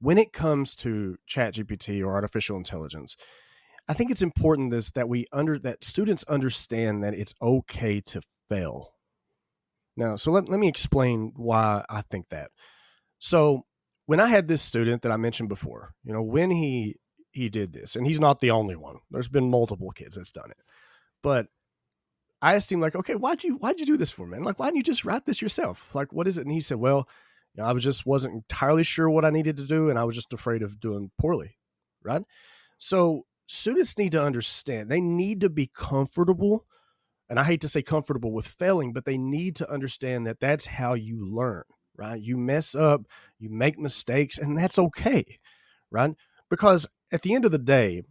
when 0.00 0.18
it 0.18 0.32
comes 0.32 0.76
to 0.76 1.16
ChatGPT 1.30 2.04
or 2.04 2.12
artificial 2.12 2.56
intelligence, 2.56 3.16
I 3.88 3.94
think 3.94 4.10
it's 4.10 4.22
important 4.22 4.70
this 4.70 4.90
that 4.92 5.08
we 5.08 5.26
under 5.32 5.58
that 5.60 5.84
students 5.84 6.24
understand 6.24 7.02
that 7.04 7.14
it's 7.14 7.34
okay 7.40 8.00
to 8.02 8.20
fail. 8.48 8.94
Now, 9.96 10.16
so 10.16 10.30
let, 10.30 10.48
let 10.48 10.58
me 10.58 10.68
explain 10.68 11.32
why 11.36 11.84
I 11.88 12.02
think 12.02 12.28
that. 12.30 12.50
So 13.18 13.66
when 14.06 14.20
I 14.20 14.26
had 14.26 14.48
this 14.48 14.62
student 14.62 15.02
that 15.02 15.12
I 15.12 15.16
mentioned 15.16 15.48
before, 15.48 15.94
you 16.04 16.12
know, 16.12 16.22
when 16.22 16.50
he 16.50 16.96
he 17.30 17.48
did 17.48 17.72
this, 17.72 17.96
and 17.96 18.06
he's 18.06 18.20
not 18.20 18.40
the 18.40 18.50
only 18.50 18.76
one. 18.76 18.98
There's 19.10 19.28
been 19.28 19.50
multiple 19.50 19.90
kids 19.90 20.16
that's 20.16 20.32
done 20.32 20.50
it. 20.50 20.58
But 21.22 21.46
I 22.42 22.54
asked 22.54 22.70
him 22.70 22.80
like, 22.80 22.94
okay, 22.94 23.14
why'd 23.14 23.42
you 23.42 23.56
why'd 23.56 23.80
you 23.80 23.86
do 23.86 23.96
this 23.96 24.10
for, 24.10 24.26
man? 24.26 24.44
Like, 24.44 24.58
why 24.58 24.66
didn't 24.66 24.76
you 24.76 24.82
just 24.82 25.04
write 25.04 25.26
this 25.26 25.42
yourself? 25.42 25.88
Like, 25.94 26.12
what 26.12 26.26
is 26.26 26.38
it? 26.38 26.42
And 26.42 26.52
he 26.52 26.60
said, 26.60 26.78
well, 26.78 27.08
you 27.54 27.62
know, 27.62 27.68
I 27.68 27.72
was 27.72 27.84
just 27.84 28.04
wasn't 28.06 28.34
entirely 28.34 28.82
sure 28.82 29.08
what 29.08 29.24
I 29.24 29.30
needed 29.30 29.56
to 29.58 29.66
do, 29.66 29.90
and 29.90 29.98
I 29.98 30.04
was 30.04 30.16
just 30.16 30.32
afraid 30.32 30.62
of 30.62 30.80
doing 30.80 31.10
poorly, 31.18 31.56
right? 32.02 32.22
So 32.78 33.26
students 33.52 33.98
need 33.98 34.12
to 34.12 34.22
understand 34.22 34.90
they 34.90 35.00
need 35.00 35.40
to 35.40 35.50
be 35.50 35.66
comfortable 35.66 36.64
and 37.28 37.38
i 37.38 37.44
hate 37.44 37.60
to 37.60 37.68
say 37.68 37.82
comfortable 37.82 38.32
with 38.32 38.46
failing 38.46 38.92
but 38.92 39.04
they 39.04 39.18
need 39.18 39.54
to 39.56 39.70
understand 39.70 40.26
that 40.26 40.40
that's 40.40 40.64
how 40.64 40.94
you 40.94 41.26
learn 41.26 41.64
right 41.96 42.20
you 42.20 42.36
mess 42.36 42.74
up 42.74 43.02
you 43.38 43.48
make 43.48 43.78
mistakes 43.78 44.38
and 44.38 44.56
that's 44.56 44.78
okay 44.78 45.38
right 45.90 46.14
because 46.48 46.86
at 47.12 47.22
the 47.22 47.34
end 47.34 47.44
of 47.44 47.50
the 47.50 47.58
day 47.58 48.02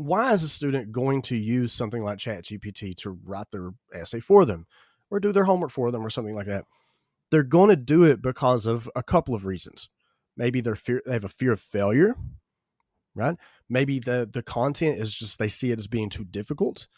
why 0.00 0.32
is 0.32 0.42
a 0.42 0.48
student 0.48 0.92
going 0.92 1.20
to 1.20 1.36
use 1.36 1.74
something 1.74 2.02
like 2.02 2.16
ChatGPT 2.16 2.94
to 2.96 3.10
write 3.10 3.50
their 3.52 3.72
essay 3.94 4.20
for 4.20 4.46
them 4.46 4.66
or 5.10 5.20
do 5.20 5.30
their 5.30 5.44
homework 5.44 5.70
for 5.70 5.90
them 5.90 6.04
or 6.04 6.08
something 6.08 6.34
like 6.34 6.46
that? 6.46 6.64
They're 7.30 7.42
going 7.42 7.68
to 7.68 7.76
do 7.76 8.04
it 8.04 8.22
because 8.22 8.66
of 8.66 8.88
a 8.96 9.02
couple 9.02 9.34
of 9.34 9.44
reasons. 9.44 9.90
Maybe 10.38 10.62
they're 10.62 10.74
fear, 10.74 11.02
they 11.04 11.12
have 11.12 11.24
a 11.24 11.28
fear 11.28 11.52
of 11.52 11.60
failure, 11.60 12.14
right? 13.14 13.36
Maybe 13.68 13.98
the 13.98 14.28
the 14.32 14.42
content 14.42 14.98
is 14.98 15.14
just 15.14 15.38
they 15.38 15.48
see 15.48 15.70
it 15.70 15.78
as 15.78 15.86
being 15.86 16.08
too 16.08 16.24
difficult. 16.24 16.88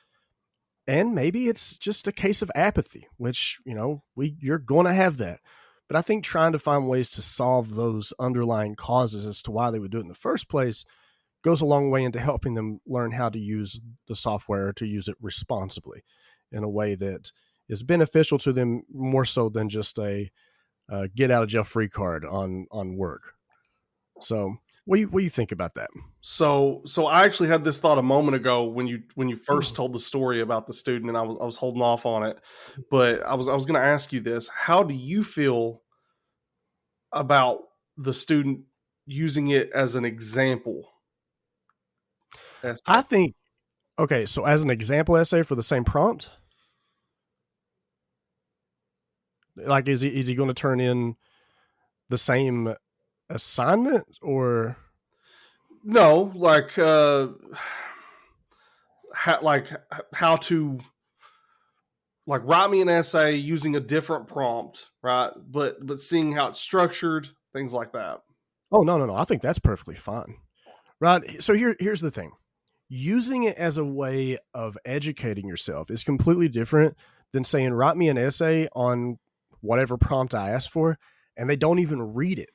And 0.87 1.15
maybe 1.15 1.49
it's 1.49 1.77
just 1.77 2.07
a 2.07 2.13
case 2.13 2.41
of 2.41 2.53
apathy, 2.55 3.09
which, 3.17 3.59
you 3.65 3.75
know, 3.75 4.05
we 4.15 4.37
you're 4.39 4.59
going 4.59 4.87
to 4.87 4.95
have 4.95 5.17
that. 5.17 5.41
But 5.93 5.99
I 5.99 6.03
think 6.03 6.25
trying 6.25 6.53
to 6.53 6.59
find 6.59 6.89
ways 6.89 7.11
to 7.11 7.21
solve 7.21 7.75
those 7.75 8.15
underlying 8.19 8.77
causes 8.77 9.27
as 9.27 9.43
to 9.43 9.51
why 9.51 9.71
they 9.71 9.79
would 9.79 9.91
do 9.91 9.99
it 9.99 10.05
in 10.05 10.09
the 10.09 10.15
first 10.15 10.49
place 10.49 10.87
goes 11.45 11.61
a 11.61 11.67
long 11.67 11.91
way 11.91 12.03
into 12.03 12.19
helping 12.19 12.55
them 12.55 12.81
learn 12.87 13.13
how 13.13 13.29
to 13.29 13.39
use 13.39 13.79
the 14.09 14.17
software 14.17 14.73
to 14.73 14.87
use 14.87 15.07
it 15.07 15.17
responsibly 15.21 16.03
in 16.51 16.65
a 16.65 16.69
way 16.69 16.95
that 16.95 17.31
is 17.69 17.83
beneficial 17.83 18.39
to 18.39 18.55
them 18.55 18.85
more 18.91 19.27
so 19.27 19.51
than 19.51 19.69
just 19.69 19.99
a 19.99 20.31
uh, 20.91 21.09
get 21.15 21.31
out 21.31 21.43
of 21.43 21.51
jail 21.51 21.63
free 21.63 21.91
card 21.91 22.25
on 22.25 22.67
on 22.71 22.97
work. 22.97 23.35
So 24.23 24.57
what 24.85 24.97
do 24.97 25.03
you 25.03 25.09
what 25.09 25.21
do 25.21 25.25
you 25.25 25.31
think 25.31 25.53
about 25.53 25.75
that? 25.75 25.91
So 26.23 26.83
so 26.85 27.07
I 27.07 27.25
actually 27.25 27.49
had 27.49 27.65
this 27.65 27.79
thought 27.79 27.99
a 27.99 28.03
moment 28.03 28.37
ago 28.37 28.65
when 28.65 28.87
you 28.87 29.03
when 29.15 29.29
you 29.29 29.37
hmm. 29.37 29.43
first 29.43 29.77
told 29.77 29.93
the 29.93 30.01
story 30.01 30.41
about 30.41 30.67
the 30.67 30.73
student 30.73 31.09
and 31.09 31.17
I 31.17 31.23
was 31.23 31.39
I 31.41 31.45
was 31.45 31.57
holding 31.57 31.83
off 31.83 32.05
on 32.05 32.25
it. 32.25 32.41
But 32.91 33.23
I 33.23 33.35
was 33.35 33.49
I 33.49 33.55
was 33.55 33.65
gonna 33.65 33.79
ask 33.79 34.13
you 34.13 34.21
this. 34.21 34.49
How 34.49 34.83
do 34.83 34.95
you 34.95 35.23
feel 35.23 35.83
about 37.13 37.61
the 37.97 38.15
student 38.15 38.61
using 39.07 39.49
it 39.49 39.71
as 39.75 39.95
an 39.95 40.05
example? 40.05 40.89
I 42.87 43.03
think 43.03 43.35
okay, 43.99 44.27
so 44.27 44.45
as 44.45 44.63
an 44.63 44.71
example 44.71 45.17
essay 45.17 45.43
for 45.43 45.55
the 45.55 45.63
same 45.63 45.85
prompt, 45.85 46.31
like 49.57 49.89
is 49.89 50.01
he 50.01 50.09
is 50.09 50.27
he 50.27 50.35
going 50.35 50.49
to 50.49 50.55
turn 50.55 50.81
in 50.81 51.17
the 52.09 52.19
same 52.19 52.75
assignment 53.33 54.07
or? 54.21 54.77
No 55.85 56.31
like 56.35 56.79
uh 56.79 57.29
how, 59.15 59.41
like 59.43 59.67
how 60.15 60.37
to 60.37 60.79
like 62.27 62.43
write 62.45 62.71
me 62.71 62.81
an 62.81 62.89
essay 62.89 63.35
using 63.35 63.75
a 63.75 63.81
different 63.81 64.29
prompt 64.29 64.91
right? 65.03 65.33
But 65.51 65.85
but 65.85 65.99
seeing 65.99 66.33
how 66.33 66.49
it's 66.49 66.61
structured 66.61 67.29
things 67.53 67.73
like 67.73 67.93
that. 67.93 68.21
Oh 68.71 68.83
no 68.83 68.97
no 68.97 69.07
no 69.07 69.15
i 69.15 69.25
think 69.25 69.43
that's 69.43 69.59
perfectly 69.59 69.97
fine. 69.97 70.37
Right 71.01 71.43
so 71.43 71.55
here 71.55 71.75
here's 71.81 72.01
the 72.01 72.11
thing. 72.11 72.33
Using 72.89 73.45
it 73.45 73.57
as 73.57 73.79
a 73.79 73.85
way 73.85 74.37
of 74.55 74.77
educating 74.85 75.49
yourself 75.49 75.91
is 75.91 76.05
completely 76.05 76.49
different 76.49 76.97
than 77.33 77.43
saying 77.43 77.73
write 77.73 77.97
me 77.97 78.09
an 78.09 78.19
essay 78.19 78.69
on 78.75 79.19
whatever 79.61 79.97
prompt 79.97 80.35
i 80.35 80.51
asked 80.51 80.71
for 80.71 80.99
and 81.37 81.49
they 81.49 81.57
don't 81.57 81.79
even 81.79 82.15
read 82.15 82.39
it 82.39 82.51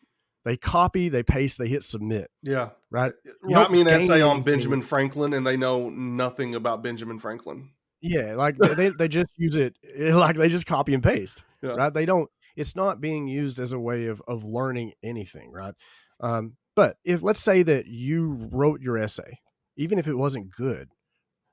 they 0.48 0.56
copy, 0.56 1.10
they 1.10 1.24
paste, 1.24 1.58
they 1.58 1.68
hit 1.68 1.84
submit. 1.84 2.32
Yeah. 2.42 2.70
Right. 2.90 3.12
You 3.46 3.56
Write 3.56 3.70
me 3.70 3.82
an 3.82 3.90
essay 3.90 4.22
on 4.22 4.44
Benjamin 4.44 4.82
Franklin 4.82 5.34
and 5.34 5.46
they 5.46 5.58
know 5.58 5.90
nothing 5.90 6.56
about 6.56 6.82
Benjamin 6.82 7.20
Franklin. 7.20 7.72
Yeah, 8.00 8.36
like 8.36 8.58
they, 8.58 8.90
they 8.90 9.10
just 9.10 9.32
use 9.36 9.56
it 9.56 9.76
like 10.00 10.38
they 10.38 10.48
just 10.48 10.66
copy 10.66 10.94
and 10.94 11.04
paste. 11.04 11.44
Yeah. 11.62 11.72
Right. 11.72 11.94
They 11.94 12.06
don't 12.06 12.30
it's 12.56 12.78
not 12.78 13.02
being 13.02 13.28
used 13.28 13.60
as 13.60 13.74
a 13.74 13.80
way 13.80 14.06
of 14.06 14.22
of 14.26 14.46
learning 14.46 14.94
anything, 15.04 15.52
right? 15.52 15.74
Um, 16.22 16.56
but 16.78 16.96
if 17.04 17.22
let's 17.22 17.42
say 17.42 17.64
that 17.64 17.88
you 17.88 18.48
wrote 18.50 18.80
your 18.80 18.98
essay, 18.98 19.40
even 19.76 20.00
if 20.00 20.08
it 20.08 20.16
wasn't 20.16 20.50
good, 20.50 20.88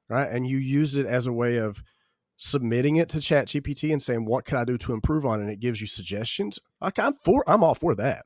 right, 0.09 0.31
and 0.31 0.47
you 0.47 0.59
used 0.59 0.97
it 0.97 1.07
as 1.07 1.27
a 1.27 1.33
way 1.33 1.57
of 1.57 1.83
submitting 2.37 2.97
it 2.97 3.09
to 3.09 3.21
chat 3.21 3.47
gpt 3.47 3.93
and 3.93 4.03
saying 4.03 4.25
what 4.25 4.45
could 4.45 4.59
i 4.59 4.65
do 4.65 4.77
to 4.77 4.93
improve 4.93 5.25
on 5.25 5.39
it 5.39 5.45
and 5.45 5.53
it 5.53 5.61
gives 5.61 5.81
you 5.81 5.87
suggestions 5.87 6.59
like 6.81 6.99
i'm 6.99 7.15
for 7.15 7.45
i'm 7.47 7.63
all 7.63 7.77
for 7.77 7.95
that 7.95 8.25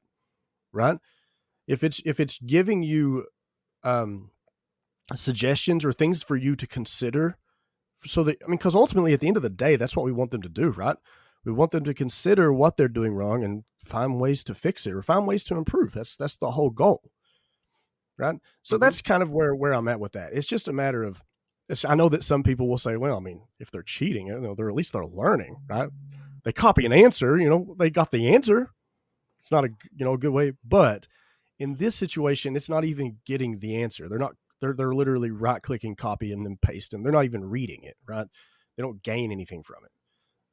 right? 0.72 0.98
If 1.66 1.84
it's 1.84 2.00
if 2.04 2.20
it's 2.20 2.38
giving 2.38 2.82
you 2.82 3.26
um, 3.84 4.30
suggestions 5.14 5.84
or 5.84 5.92
things 5.92 6.22
for 6.22 6.36
you 6.36 6.56
to 6.56 6.66
consider, 6.66 7.36
so 8.04 8.22
that 8.24 8.38
I 8.44 8.48
mean, 8.48 8.58
because 8.58 8.74
ultimately 8.74 9.12
at 9.12 9.20
the 9.20 9.28
end 9.28 9.36
of 9.36 9.42
the 9.42 9.50
day, 9.50 9.76
that's 9.76 9.96
what 9.96 10.06
we 10.06 10.12
want 10.12 10.30
them 10.30 10.42
to 10.42 10.48
do, 10.48 10.70
right? 10.70 10.96
We 11.44 11.52
want 11.52 11.70
them 11.70 11.84
to 11.84 11.94
consider 11.94 12.52
what 12.52 12.76
they're 12.76 12.88
doing 12.88 13.14
wrong 13.14 13.44
and 13.44 13.64
find 13.84 14.20
ways 14.20 14.44
to 14.44 14.54
fix 14.54 14.86
it 14.86 14.92
or 14.92 15.02
find 15.02 15.26
ways 15.26 15.44
to 15.44 15.56
improve. 15.56 15.92
That's 15.92 16.16
that's 16.16 16.36
the 16.36 16.52
whole 16.52 16.70
goal, 16.70 17.10
right? 18.16 18.36
So 18.62 18.76
mm-hmm. 18.76 18.82
that's 18.82 19.02
kind 19.02 19.22
of 19.22 19.32
where 19.32 19.54
where 19.54 19.72
I'm 19.72 19.88
at 19.88 20.00
with 20.00 20.12
that. 20.12 20.32
It's 20.32 20.46
just 20.46 20.68
a 20.68 20.72
matter 20.72 21.02
of. 21.02 21.22
I 21.86 21.96
know 21.96 22.08
that 22.08 22.24
some 22.24 22.42
people 22.42 22.66
will 22.66 22.78
say, 22.78 22.96
well, 22.96 23.18
I 23.18 23.20
mean, 23.20 23.42
if 23.60 23.70
they're 23.70 23.82
cheating, 23.82 24.28
you 24.28 24.40
know, 24.40 24.54
they're 24.54 24.70
at 24.70 24.74
least 24.74 24.94
they're 24.94 25.04
learning, 25.04 25.58
right? 25.68 25.90
They 26.44 26.52
copy 26.52 26.86
an 26.86 26.94
answer, 26.94 27.36
you 27.36 27.50
know, 27.50 27.76
they 27.78 27.90
got 27.90 28.10
the 28.10 28.34
answer. 28.34 28.70
It's 29.48 29.52
not 29.52 29.64
a 29.64 29.70
you 29.96 30.04
know 30.04 30.12
a 30.12 30.18
good 30.18 30.32
way, 30.32 30.52
but 30.62 31.08
in 31.58 31.76
this 31.76 31.94
situation, 31.94 32.54
it's 32.54 32.68
not 32.68 32.84
even 32.84 33.16
getting 33.24 33.60
the 33.60 33.82
answer. 33.82 34.06
They're 34.06 34.18
not. 34.18 34.34
They're 34.60 34.74
they're 34.74 34.92
literally 34.92 35.30
right 35.30 35.62
clicking, 35.62 35.96
copy, 35.96 36.32
and 36.32 36.44
then 36.44 36.58
paste, 36.60 36.92
and 36.92 37.02
they're 37.02 37.12
not 37.12 37.24
even 37.24 37.48
reading 37.48 37.82
it. 37.82 37.96
Right? 38.06 38.26
They 38.76 38.82
don't 38.82 39.02
gain 39.02 39.32
anything 39.32 39.62
from 39.62 39.86
it. 39.86 39.90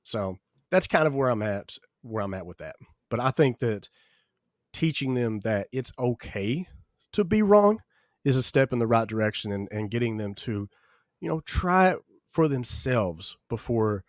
So 0.04 0.38
that's 0.72 0.88
kind 0.88 1.08
of 1.08 1.14
where 1.14 1.30
I'm 1.30 1.42
at. 1.42 1.76
Where 2.04 2.24
I'm 2.24 2.34
at 2.34 2.46
with 2.46 2.60
that. 2.60 2.78
But 3.10 3.20
I 3.20 3.32
think 3.32 3.60
that 3.60 3.90
teaching 4.72 5.14
them 5.14 5.42
that 5.42 5.68
it's 5.74 5.92
okay 6.00 6.66
to 7.12 7.26
be 7.26 7.42
wrong 7.42 7.80
is 8.24 8.38
a 8.38 8.44
step 8.44 8.72
in 8.72 8.80
the 8.80 8.88
right 8.88 9.10
direction, 9.10 9.52
and, 9.52 9.68
and 9.72 9.92
getting 9.92 10.16
them 10.16 10.34
to, 10.36 10.70
you 11.20 11.28
know, 11.28 11.42
try 11.42 11.90
it 11.90 11.98
for 12.32 12.48
themselves 12.48 13.36
before 13.50 14.06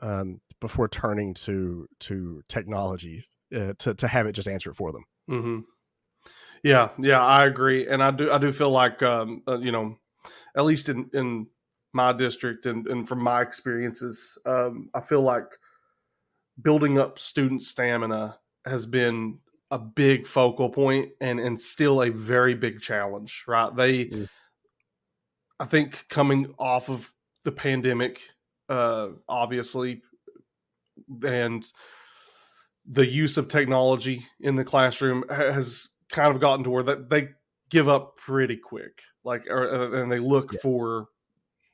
um, 0.00 0.40
before 0.60 0.88
turning 0.88 1.32
to 1.34 1.86
to 2.00 2.42
technology 2.48 3.24
uh, 3.54 3.72
to 3.78 3.94
to 3.94 4.08
have 4.08 4.26
it 4.26 4.32
just 4.32 4.48
answer 4.48 4.70
it 4.70 4.76
for 4.76 4.92
them. 4.92 5.04
Mm-hmm. 5.30 5.58
Yeah, 6.62 6.88
yeah, 6.98 7.20
I 7.20 7.44
agree, 7.44 7.86
and 7.86 8.02
I 8.02 8.10
do 8.10 8.30
I 8.30 8.38
do 8.38 8.52
feel 8.52 8.70
like 8.70 9.02
um, 9.02 9.42
uh, 9.46 9.58
you 9.58 9.72
know, 9.72 9.98
at 10.56 10.64
least 10.64 10.88
in 10.88 11.10
in 11.12 11.46
my 11.92 12.12
district 12.12 12.66
and 12.66 12.86
and 12.86 13.08
from 13.08 13.22
my 13.22 13.42
experiences, 13.42 14.38
um, 14.46 14.90
I 14.94 15.00
feel 15.00 15.22
like 15.22 15.46
building 16.60 16.98
up 16.98 17.18
student 17.18 17.62
stamina 17.62 18.38
has 18.64 18.86
been 18.86 19.38
a 19.70 19.78
big 19.78 20.26
focal 20.26 20.70
point 20.70 21.10
and 21.20 21.38
and 21.38 21.60
still 21.60 22.02
a 22.02 22.10
very 22.10 22.54
big 22.54 22.80
challenge. 22.80 23.44
Right? 23.46 23.74
They, 23.74 24.04
mm. 24.06 24.28
I 25.58 25.66
think, 25.66 26.06
coming 26.08 26.54
off 26.58 26.90
of 26.90 27.12
the 27.44 27.52
pandemic, 27.52 28.20
uh, 28.68 29.08
obviously, 29.28 30.02
and 31.24 31.64
the 32.88 33.06
use 33.06 33.36
of 33.36 33.48
technology 33.48 34.26
in 34.40 34.56
the 34.56 34.64
classroom 34.64 35.24
has 35.28 35.88
kind 36.10 36.34
of 36.34 36.40
gotten 36.40 36.64
to 36.64 36.70
where 36.70 36.84
that 36.84 37.10
they 37.10 37.28
give 37.70 37.88
up 37.88 38.16
pretty 38.16 38.56
quick 38.56 39.02
like 39.24 39.46
or, 39.48 39.68
uh, 39.68 40.02
and 40.02 40.10
they 40.10 40.20
look 40.20 40.52
yeah. 40.52 40.60
for 40.60 41.06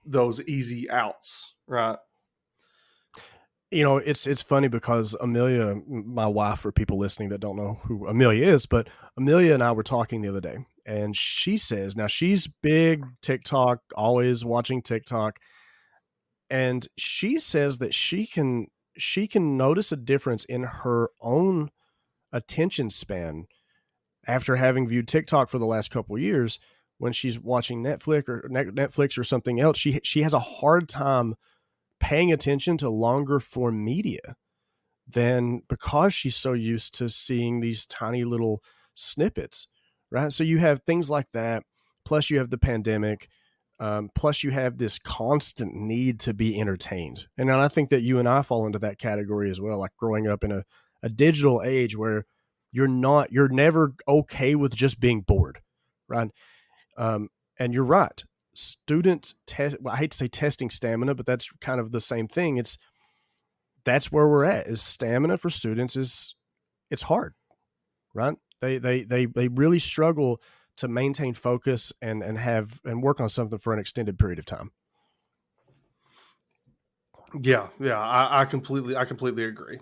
those 0.06 0.40
easy 0.42 0.90
outs 0.90 1.54
right 1.66 1.98
you 3.70 3.82
know 3.82 3.98
it's 3.98 4.26
it's 4.26 4.42
funny 4.42 4.68
because 4.68 5.14
amelia 5.20 5.74
my 5.86 6.26
wife 6.26 6.60
for 6.60 6.72
people 6.72 6.98
listening 6.98 7.28
that 7.28 7.40
don't 7.40 7.56
know 7.56 7.78
who 7.84 8.06
amelia 8.06 8.46
is 8.46 8.64
but 8.64 8.88
amelia 9.16 9.52
and 9.52 9.62
i 9.62 9.70
were 9.70 9.82
talking 9.82 10.22
the 10.22 10.28
other 10.28 10.40
day 10.40 10.56
and 10.86 11.14
she 11.14 11.56
says 11.58 11.94
now 11.94 12.06
she's 12.06 12.46
big 12.62 13.04
tiktok 13.20 13.80
always 13.94 14.44
watching 14.44 14.80
tiktok 14.82 15.38
and 16.48 16.88
she 16.96 17.38
says 17.38 17.78
that 17.78 17.94
she 17.94 18.26
can 18.26 18.66
she 18.96 19.26
can 19.26 19.56
notice 19.56 19.92
a 19.92 19.96
difference 19.96 20.44
in 20.44 20.62
her 20.62 21.10
own 21.20 21.70
attention 22.32 22.90
span 22.90 23.46
after 24.26 24.56
having 24.56 24.88
viewed 24.88 25.08
TikTok 25.08 25.48
for 25.48 25.58
the 25.58 25.66
last 25.66 25.90
couple 25.90 26.18
years 26.18 26.58
when 26.98 27.12
she's 27.12 27.38
watching 27.38 27.82
Netflix 27.82 28.28
or 28.28 28.48
Netflix 28.48 29.18
or 29.18 29.24
something 29.24 29.60
else. 29.60 29.78
She 29.78 30.00
she 30.02 30.22
has 30.22 30.34
a 30.34 30.38
hard 30.38 30.88
time 30.88 31.34
paying 32.00 32.32
attention 32.32 32.76
to 32.78 32.88
longer 32.88 33.40
form 33.40 33.84
media 33.84 34.36
than 35.08 35.62
because 35.68 36.14
she's 36.14 36.36
so 36.36 36.52
used 36.52 36.94
to 36.94 37.08
seeing 37.08 37.60
these 37.60 37.86
tiny 37.86 38.24
little 38.24 38.62
snippets 38.94 39.66
right? 40.12 40.32
So 40.32 40.44
you 40.44 40.58
have 40.58 40.82
things 40.82 41.10
like 41.10 41.26
that 41.32 41.64
plus 42.04 42.30
you 42.30 42.38
have 42.38 42.50
the 42.50 42.58
pandemic 42.58 43.28
um, 43.80 44.10
plus 44.14 44.42
you 44.42 44.50
have 44.50 44.78
this 44.78 44.98
constant 44.98 45.74
need 45.74 46.20
to 46.20 46.34
be 46.34 46.60
entertained. 46.60 47.26
And 47.36 47.50
i 47.50 47.68
think 47.68 47.90
that 47.90 48.02
you 48.02 48.18
and 48.18 48.28
i 48.28 48.42
fall 48.42 48.66
into 48.66 48.78
that 48.80 48.98
category 48.98 49.50
as 49.50 49.60
well 49.60 49.78
like 49.78 49.96
growing 49.98 50.26
up 50.26 50.44
in 50.44 50.52
a, 50.52 50.64
a 51.02 51.08
digital 51.08 51.62
age 51.64 51.96
where 51.96 52.24
you're 52.70 52.88
not 52.88 53.32
you're 53.32 53.48
never 53.48 53.92
okay 54.06 54.54
with 54.54 54.74
just 54.74 55.00
being 55.00 55.20
bored 55.20 55.60
right? 56.08 56.30
Um, 56.98 57.28
and 57.58 57.72
you're 57.72 57.84
right. 57.84 58.22
Student 58.54 59.34
test 59.46 59.76
well, 59.80 59.94
i 59.94 59.96
hate 59.96 60.10
to 60.10 60.18
say 60.18 60.28
testing 60.28 60.70
stamina 60.70 61.14
but 61.14 61.26
that's 61.26 61.48
kind 61.60 61.80
of 61.80 61.92
the 61.92 62.00
same 62.00 62.28
thing. 62.28 62.58
It's 62.58 62.76
that's 63.84 64.12
where 64.12 64.28
we're 64.28 64.44
at 64.44 64.66
is 64.66 64.82
stamina 64.82 65.38
for 65.38 65.50
students 65.50 65.96
is 65.96 66.34
it's 66.90 67.02
hard 67.02 67.34
right? 68.14 68.34
They 68.60 68.78
they 68.78 69.02
they, 69.02 69.26
they 69.26 69.48
really 69.48 69.78
struggle 69.78 70.40
to 70.76 70.88
maintain 70.88 71.34
focus 71.34 71.92
and 72.00 72.22
and 72.22 72.38
have 72.38 72.80
and 72.84 73.02
work 73.02 73.20
on 73.20 73.28
something 73.28 73.58
for 73.58 73.72
an 73.72 73.78
extended 73.78 74.18
period 74.18 74.38
of 74.38 74.46
time 74.46 74.70
yeah 77.40 77.68
yeah 77.80 77.98
i, 77.98 78.42
I 78.42 78.44
completely 78.44 78.96
i 78.96 79.04
completely 79.04 79.44
agree 79.44 79.78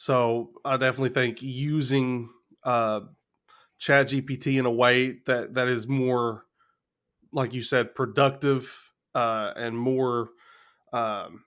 so 0.00 0.52
I 0.64 0.78
definitely 0.78 1.10
think 1.10 1.42
using 1.42 2.30
uh, 2.64 3.00
Chat 3.76 4.06
GPT 4.06 4.58
in 4.58 4.64
a 4.64 4.70
way 4.70 5.18
that 5.26 5.52
that 5.52 5.68
is 5.68 5.86
more, 5.86 6.46
like 7.34 7.52
you 7.52 7.62
said, 7.62 7.94
productive 7.94 8.92
uh, 9.14 9.52
and 9.56 9.76
more 9.76 10.30
um, 10.94 11.44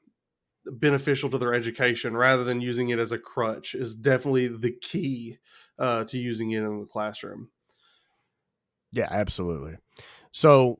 beneficial 0.67 1.31
to 1.31 1.39
their 1.39 1.55
education 1.55 2.15
rather 2.15 2.43
than 2.43 2.61
using 2.61 2.89
it 2.89 2.99
as 2.99 3.11
a 3.11 3.17
crutch 3.17 3.73
is 3.73 3.95
definitely 3.95 4.49
the 4.49 4.75
key 4.83 5.39
uh, 5.79 6.03
to 6.03 6.19
using 6.19 6.51
it 6.51 6.61
in 6.61 6.81
the 6.81 6.85
classroom. 6.85 7.49
Yeah, 8.93 9.07
absolutely. 9.09 9.77
So 10.31 10.79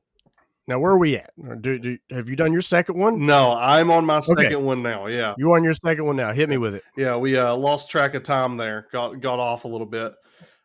now, 0.66 0.78
where 0.78 0.92
are 0.92 0.98
we 0.98 1.16
at? 1.16 1.30
Do, 1.60 1.78
do, 1.78 1.98
have 2.10 2.30
you 2.30 2.36
done 2.36 2.52
your 2.52 2.62
second 2.62 2.98
one? 2.98 3.26
No, 3.26 3.52
I'm 3.52 3.90
on 3.90 4.06
my 4.06 4.20
second 4.20 4.46
okay. 4.46 4.56
one 4.56 4.82
now. 4.82 5.06
Yeah, 5.06 5.34
you 5.36 5.52
on 5.52 5.62
your 5.62 5.74
second 5.74 6.06
one 6.06 6.16
now? 6.16 6.32
Hit 6.32 6.48
me 6.48 6.56
with 6.56 6.74
it. 6.74 6.82
Yeah, 6.96 7.16
we 7.16 7.36
uh, 7.36 7.54
lost 7.54 7.90
track 7.90 8.14
of 8.14 8.22
time 8.22 8.56
there. 8.56 8.86
Got 8.90 9.20
got 9.20 9.38
off 9.38 9.64
a 9.64 9.68
little 9.68 9.86
bit. 9.86 10.12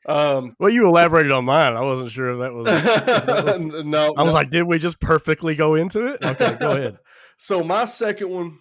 Um, 0.05 0.55
well, 0.57 0.69
you 0.69 0.87
elaborated 0.87 1.33
on 1.33 1.43
mine. 1.43 1.75
I 1.75 1.81
wasn't 1.81 2.11
sure 2.11 2.31
if 2.31 2.39
that 2.39 2.53
was. 2.53 2.67
If 2.67 3.25
that 3.25 3.45
was 3.53 3.65
no, 3.65 4.13
I 4.17 4.23
was 4.23 4.33
no. 4.33 4.39
like, 4.39 4.49
did 4.49 4.63
we 4.63 4.79
just 4.79 5.01
perfectly 5.01 5.55
go 5.55 5.75
into 5.75 6.07
it? 6.07 6.23
Okay, 6.23 6.55
go 6.59 6.71
ahead. 6.77 6.97
so 7.37 7.61
my 7.61 7.83
second 7.83 8.29
one 8.29 8.57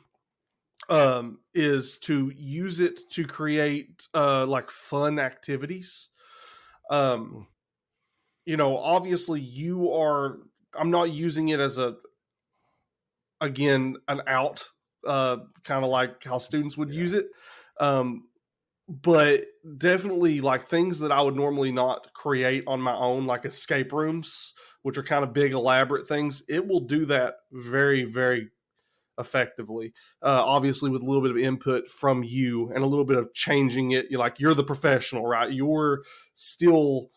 um, 0.88 1.38
is 1.54 1.98
to 1.98 2.32
use 2.36 2.80
it 2.80 3.00
to 3.12 3.24
create 3.24 4.08
uh, 4.12 4.44
like 4.44 4.70
fun 4.70 5.20
activities. 5.20 6.08
Um, 6.90 7.26
hmm. 7.26 7.40
You 8.48 8.56
know, 8.56 8.78
obviously, 8.78 9.42
you 9.42 9.92
are 9.92 10.38
I'm 10.74 10.90
not 10.90 11.12
using 11.12 11.48
it 11.48 11.60
as 11.60 11.76
a 11.76 11.96
again 13.42 13.96
an 14.08 14.22
out, 14.26 14.66
uh, 15.06 15.36
kind 15.64 15.84
of 15.84 15.90
like 15.90 16.24
how 16.24 16.38
students 16.38 16.74
would 16.78 16.88
yeah. 16.88 16.98
use 16.98 17.12
it. 17.12 17.26
Um, 17.78 18.24
but 18.88 19.44
definitely 19.76 20.40
like 20.40 20.66
things 20.66 20.98
that 21.00 21.12
I 21.12 21.20
would 21.20 21.36
normally 21.36 21.72
not 21.72 22.14
create 22.14 22.64
on 22.66 22.80
my 22.80 22.94
own, 22.94 23.26
like 23.26 23.44
escape 23.44 23.92
rooms, 23.92 24.54
which 24.80 24.96
are 24.96 25.02
kind 25.02 25.24
of 25.24 25.34
big, 25.34 25.52
elaborate 25.52 26.08
things. 26.08 26.42
It 26.48 26.66
will 26.66 26.80
do 26.80 27.04
that 27.04 27.34
very, 27.52 28.04
very 28.04 28.48
effectively. 29.18 29.92
Uh, 30.22 30.42
obviously, 30.42 30.88
with 30.88 31.02
a 31.02 31.04
little 31.04 31.20
bit 31.20 31.32
of 31.32 31.36
input 31.36 31.90
from 31.90 32.24
you 32.24 32.72
and 32.74 32.82
a 32.82 32.86
little 32.86 33.04
bit 33.04 33.18
of 33.18 33.34
changing 33.34 33.90
it. 33.90 34.06
You're 34.08 34.20
like 34.20 34.40
you're 34.40 34.54
the 34.54 34.64
professional, 34.64 35.26
right? 35.26 35.52
You're 35.52 36.00
still 36.32 37.10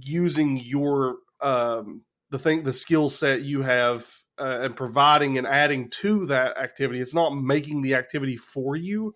using 0.00 0.56
your 0.56 1.16
um, 1.40 2.02
the 2.30 2.38
thing 2.38 2.62
the 2.62 2.72
skill 2.72 3.08
set 3.10 3.42
you 3.42 3.62
have 3.62 4.08
uh, 4.38 4.60
and 4.62 4.76
providing 4.76 5.38
and 5.38 5.46
adding 5.46 5.90
to 5.90 6.26
that 6.26 6.58
activity. 6.58 7.00
It's 7.00 7.14
not 7.14 7.34
making 7.34 7.82
the 7.82 7.94
activity 7.94 8.36
for 8.36 8.76
you 8.76 9.14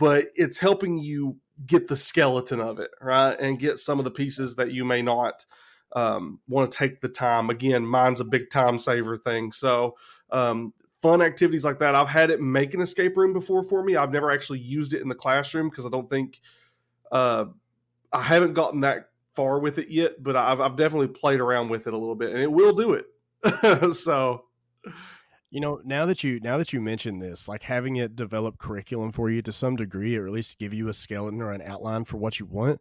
but 0.00 0.28
it's 0.34 0.58
helping 0.58 0.98
you 0.98 1.36
get 1.66 1.86
the 1.86 1.96
skeleton 1.96 2.58
of 2.58 2.80
it 2.80 2.90
right 3.02 3.38
and 3.38 3.60
get 3.60 3.78
some 3.78 3.98
of 3.98 4.04
the 4.04 4.10
pieces 4.10 4.56
that 4.56 4.72
you 4.72 4.84
may 4.84 5.02
not 5.02 5.44
um, 5.94 6.40
want 6.48 6.70
to 6.70 6.78
take 6.78 7.00
the 7.00 7.08
time. 7.08 7.50
Again 7.50 7.84
mine's 7.84 8.20
a 8.20 8.24
big 8.24 8.50
time 8.50 8.78
saver 8.78 9.16
thing. 9.18 9.52
So 9.52 9.96
um, 10.30 10.72
fun 11.02 11.20
activities 11.20 11.64
like 11.64 11.78
that. 11.80 11.94
I've 11.94 12.08
had 12.08 12.30
it 12.30 12.40
make 12.40 12.72
an 12.72 12.80
escape 12.80 13.16
room 13.16 13.34
before 13.34 13.62
for 13.62 13.84
me. 13.84 13.96
I've 13.96 14.12
never 14.12 14.30
actually 14.30 14.60
used 14.60 14.94
it 14.94 15.02
in 15.02 15.08
the 15.08 15.14
classroom 15.14 15.68
because 15.68 15.84
i 15.86 15.90
don't 15.90 16.08
think 16.08 16.40
uh, 17.12 17.44
i 18.12 18.22
haven't 18.22 18.54
gotten 18.54 18.80
that 18.80 19.09
far 19.34 19.58
with 19.58 19.78
it 19.78 19.88
yet, 19.88 20.22
but 20.22 20.36
I've, 20.36 20.60
I've 20.60 20.76
definitely 20.76 21.08
played 21.08 21.40
around 21.40 21.68
with 21.68 21.86
it 21.86 21.94
a 21.94 21.98
little 21.98 22.14
bit, 22.14 22.30
and 22.30 22.40
it 22.40 22.50
will 22.50 22.72
do 22.72 22.94
it. 22.94 23.94
so, 23.94 24.44
you 25.50 25.60
know, 25.60 25.80
now 25.84 26.06
that 26.06 26.22
you 26.22 26.40
now 26.40 26.58
that 26.58 26.72
you 26.72 26.80
mention 26.80 27.18
this, 27.18 27.48
like 27.48 27.62
having 27.62 27.96
it 27.96 28.16
develop 28.16 28.58
curriculum 28.58 29.12
for 29.12 29.30
you 29.30 29.42
to 29.42 29.52
some 29.52 29.76
degree, 29.76 30.16
or 30.16 30.26
at 30.26 30.32
least 30.32 30.58
give 30.58 30.74
you 30.74 30.88
a 30.88 30.92
skeleton 30.92 31.40
or 31.40 31.52
an 31.52 31.62
outline 31.62 32.04
for 32.04 32.16
what 32.18 32.38
you 32.38 32.46
want, 32.46 32.80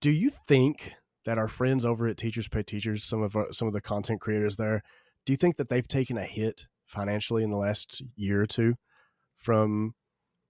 do 0.00 0.10
you 0.10 0.30
think 0.46 0.94
that 1.24 1.38
our 1.38 1.48
friends 1.48 1.84
over 1.84 2.06
at 2.06 2.16
Teachers 2.16 2.48
Pay 2.48 2.62
Teachers, 2.62 3.04
some 3.04 3.22
of 3.22 3.36
our, 3.36 3.52
some 3.52 3.68
of 3.68 3.74
the 3.74 3.80
content 3.80 4.20
creators 4.20 4.56
there, 4.56 4.82
do 5.26 5.32
you 5.32 5.36
think 5.36 5.56
that 5.56 5.68
they've 5.68 5.88
taken 5.88 6.16
a 6.16 6.24
hit 6.24 6.66
financially 6.86 7.42
in 7.42 7.50
the 7.50 7.56
last 7.56 8.02
year 8.16 8.42
or 8.42 8.46
two 8.46 8.74
from 9.36 9.94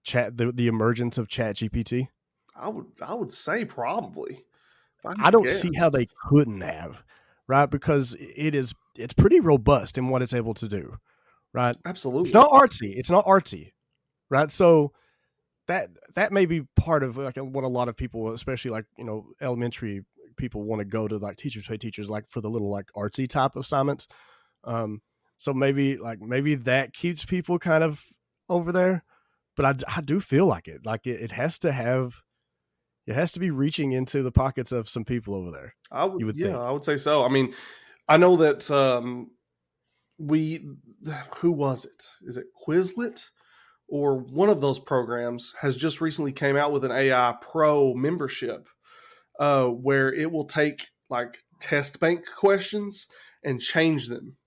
chat 0.03 0.37
the, 0.37 0.51
the 0.51 0.67
emergence 0.67 1.17
of 1.17 1.27
Chat 1.27 1.57
GPT? 1.57 2.07
I 2.55 2.69
would 2.69 2.87
I 3.01 3.13
would 3.13 3.31
say 3.31 3.65
probably. 3.65 4.45
I, 5.05 5.27
I 5.27 5.31
don't 5.31 5.47
guess. 5.47 5.61
see 5.61 5.71
how 5.77 5.89
they 5.89 6.07
couldn't 6.27 6.61
have, 6.61 7.03
right? 7.47 7.69
Because 7.69 8.15
it 8.19 8.55
is 8.55 8.73
it's 8.97 9.13
pretty 9.13 9.39
robust 9.39 9.97
in 9.97 10.09
what 10.09 10.21
it's 10.21 10.33
able 10.33 10.53
to 10.55 10.67
do, 10.67 10.97
right? 11.53 11.75
Absolutely. 11.85 12.23
It's 12.23 12.33
not 12.33 12.49
artsy. 12.51 12.97
It's 12.97 13.09
not 13.09 13.25
artsy, 13.25 13.71
right? 14.29 14.51
So 14.51 14.91
that 15.67 15.89
that 16.15 16.31
may 16.31 16.45
be 16.45 16.63
part 16.75 17.03
of 17.03 17.17
like 17.17 17.37
what 17.37 17.63
a 17.63 17.67
lot 17.67 17.87
of 17.87 17.95
people, 17.95 18.31
especially 18.31 18.71
like 18.71 18.85
you 18.97 19.05
know 19.05 19.27
elementary 19.41 20.03
people, 20.35 20.63
want 20.63 20.79
to 20.79 20.85
go 20.85 21.07
to 21.07 21.17
like 21.17 21.37
teachers 21.37 21.65
pay 21.65 21.77
teachers 21.77 22.09
like 22.09 22.27
for 22.29 22.41
the 22.41 22.49
little 22.49 22.69
like 22.69 22.87
artsy 22.95 23.27
type 23.27 23.55
assignments. 23.55 24.07
Um, 24.63 25.01
so 25.37 25.53
maybe 25.53 25.97
like 25.97 26.19
maybe 26.19 26.55
that 26.55 26.93
keeps 26.93 27.23
people 27.23 27.59
kind 27.59 27.83
of 27.83 28.03
over 28.49 28.71
there, 28.71 29.03
but 29.55 29.65
I, 29.65 29.97
I 29.97 30.01
do 30.01 30.19
feel 30.19 30.47
like 30.47 30.67
it 30.67 30.85
like 30.85 31.07
it, 31.07 31.21
it 31.21 31.31
has 31.31 31.59
to 31.59 31.71
have 31.71 32.21
it 33.09 33.15
has 33.15 33.31
to 33.31 33.39
be 33.39 33.49
reaching 33.49 33.91
into 33.91 34.21
the 34.21 34.31
pockets 34.31 34.71
of 34.71 34.87
some 34.87 35.03
people 35.03 35.33
over 35.33 35.49
there. 35.49 35.73
I 35.91 36.05
would, 36.05 36.23
would 36.23 36.37
yeah, 36.37 36.45
think. 36.47 36.57
I 36.59 36.71
would 36.71 36.85
say 36.85 36.97
so. 36.97 37.23
I 37.23 37.29
mean, 37.29 37.55
I 38.07 38.17
know 38.17 38.37
that 38.37 38.69
um, 38.69 39.31
we, 40.19 40.63
who 41.37 41.51
was 41.51 41.85
it? 41.85 42.03
Is 42.21 42.37
it 42.37 42.45
Quizlet 42.67 43.29
or 43.87 44.19
one 44.19 44.49
of 44.49 44.61
those 44.61 44.77
programs 44.77 45.55
has 45.61 45.75
just 45.75 46.01
recently 46.01 46.31
came 46.31 46.55
out 46.55 46.71
with 46.71 46.85
an 46.85 46.91
AI 46.91 47.33
Pro 47.41 47.95
membership 47.95 48.67
uh, 49.39 49.65
where 49.65 50.13
it 50.13 50.31
will 50.31 50.45
take 50.45 50.89
like 51.09 51.39
test 51.59 51.99
bank 51.99 52.25
questions 52.37 53.07
and 53.43 53.59
change 53.59 54.07
them. 54.07 54.37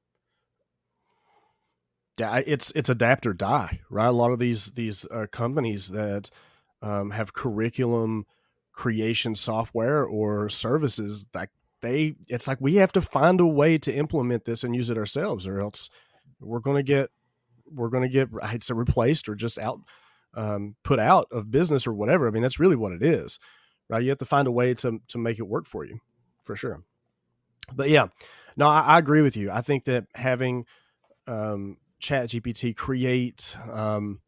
Yeah, 2.16 2.42
it's 2.46 2.70
it's 2.76 2.90
adapt 2.90 3.26
or 3.26 3.32
die, 3.32 3.80
right? 3.90 4.06
A 4.06 4.12
lot 4.12 4.30
of 4.30 4.38
these 4.38 4.66
these 4.72 5.04
uh, 5.10 5.26
companies 5.32 5.88
that 5.88 6.30
um, 6.80 7.10
have 7.10 7.32
curriculum 7.32 8.26
creation 8.72 9.34
software 9.34 10.04
or 10.04 10.48
services 10.48 11.26
like 11.34 11.50
they 11.82 12.14
it's 12.28 12.48
like 12.48 12.60
we 12.60 12.76
have 12.76 12.92
to 12.92 13.00
find 13.00 13.40
a 13.40 13.46
way 13.46 13.76
to 13.76 13.92
implement 13.92 14.44
this 14.44 14.64
and 14.64 14.74
use 14.74 14.88
it 14.88 14.96
ourselves 14.96 15.46
or 15.46 15.60
else 15.60 15.90
we're 16.40 16.60
going 16.60 16.76
to 16.76 16.82
get 16.82 17.10
we're 17.70 17.88
going 17.88 18.02
to 18.02 18.08
get 18.08 18.28
i'd 18.42 18.62
say 18.62 18.74
replaced 18.74 19.28
or 19.28 19.34
just 19.34 19.58
out 19.58 19.80
um, 20.34 20.76
put 20.82 20.98
out 20.98 21.26
of 21.30 21.50
business 21.50 21.86
or 21.86 21.92
whatever. 21.92 22.26
I 22.26 22.30
mean 22.30 22.42
that's 22.42 22.58
really 22.58 22.76
what 22.76 22.92
it 22.92 23.02
is 23.02 23.38
right? 23.88 24.02
You 24.02 24.08
have 24.08 24.18
to 24.18 24.24
find 24.24 24.48
a 24.48 24.52
way 24.52 24.74
to 24.74 25.00
to 25.08 25.18
make 25.18 25.38
it 25.38 25.42
work 25.42 25.66
for 25.66 25.84
you 25.84 25.98
for 26.44 26.56
sure. 26.56 26.82
But 27.72 27.90
yeah 27.90 28.06
no 28.56 28.66
i, 28.66 28.80
I 28.80 28.98
agree 28.98 29.22
with 29.22 29.36
you. 29.36 29.50
I 29.50 29.60
think 29.60 29.84
that 29.84 30.06
having 30.14 30.64
um, 31.26 31.76
chat 32.00 32.30
gpt 32.30 32.74
create 32.74 33.56
um, 33.70 34.20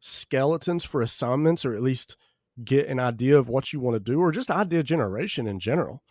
skeletons 0.00 0.84
for 0.84 1.02
assignments 1.02 1.64
or 1.64 1.74
at 1.74 1.82
least 1.82 2.16
get 2.64 2.88
an 2.88 2.98
idea 2.98 3.38
of 3.38 3.48
what 3.48 3.72
you 3.72 3.80
want 3.80 3.94
to 3.94 4.12
do 4.12 4.20
or 4.20 4.32
just 4.32 4.50
idea 4.50 4.82
generation 4.82 5.46
in 5.46 5.58
general. 5.58 6.02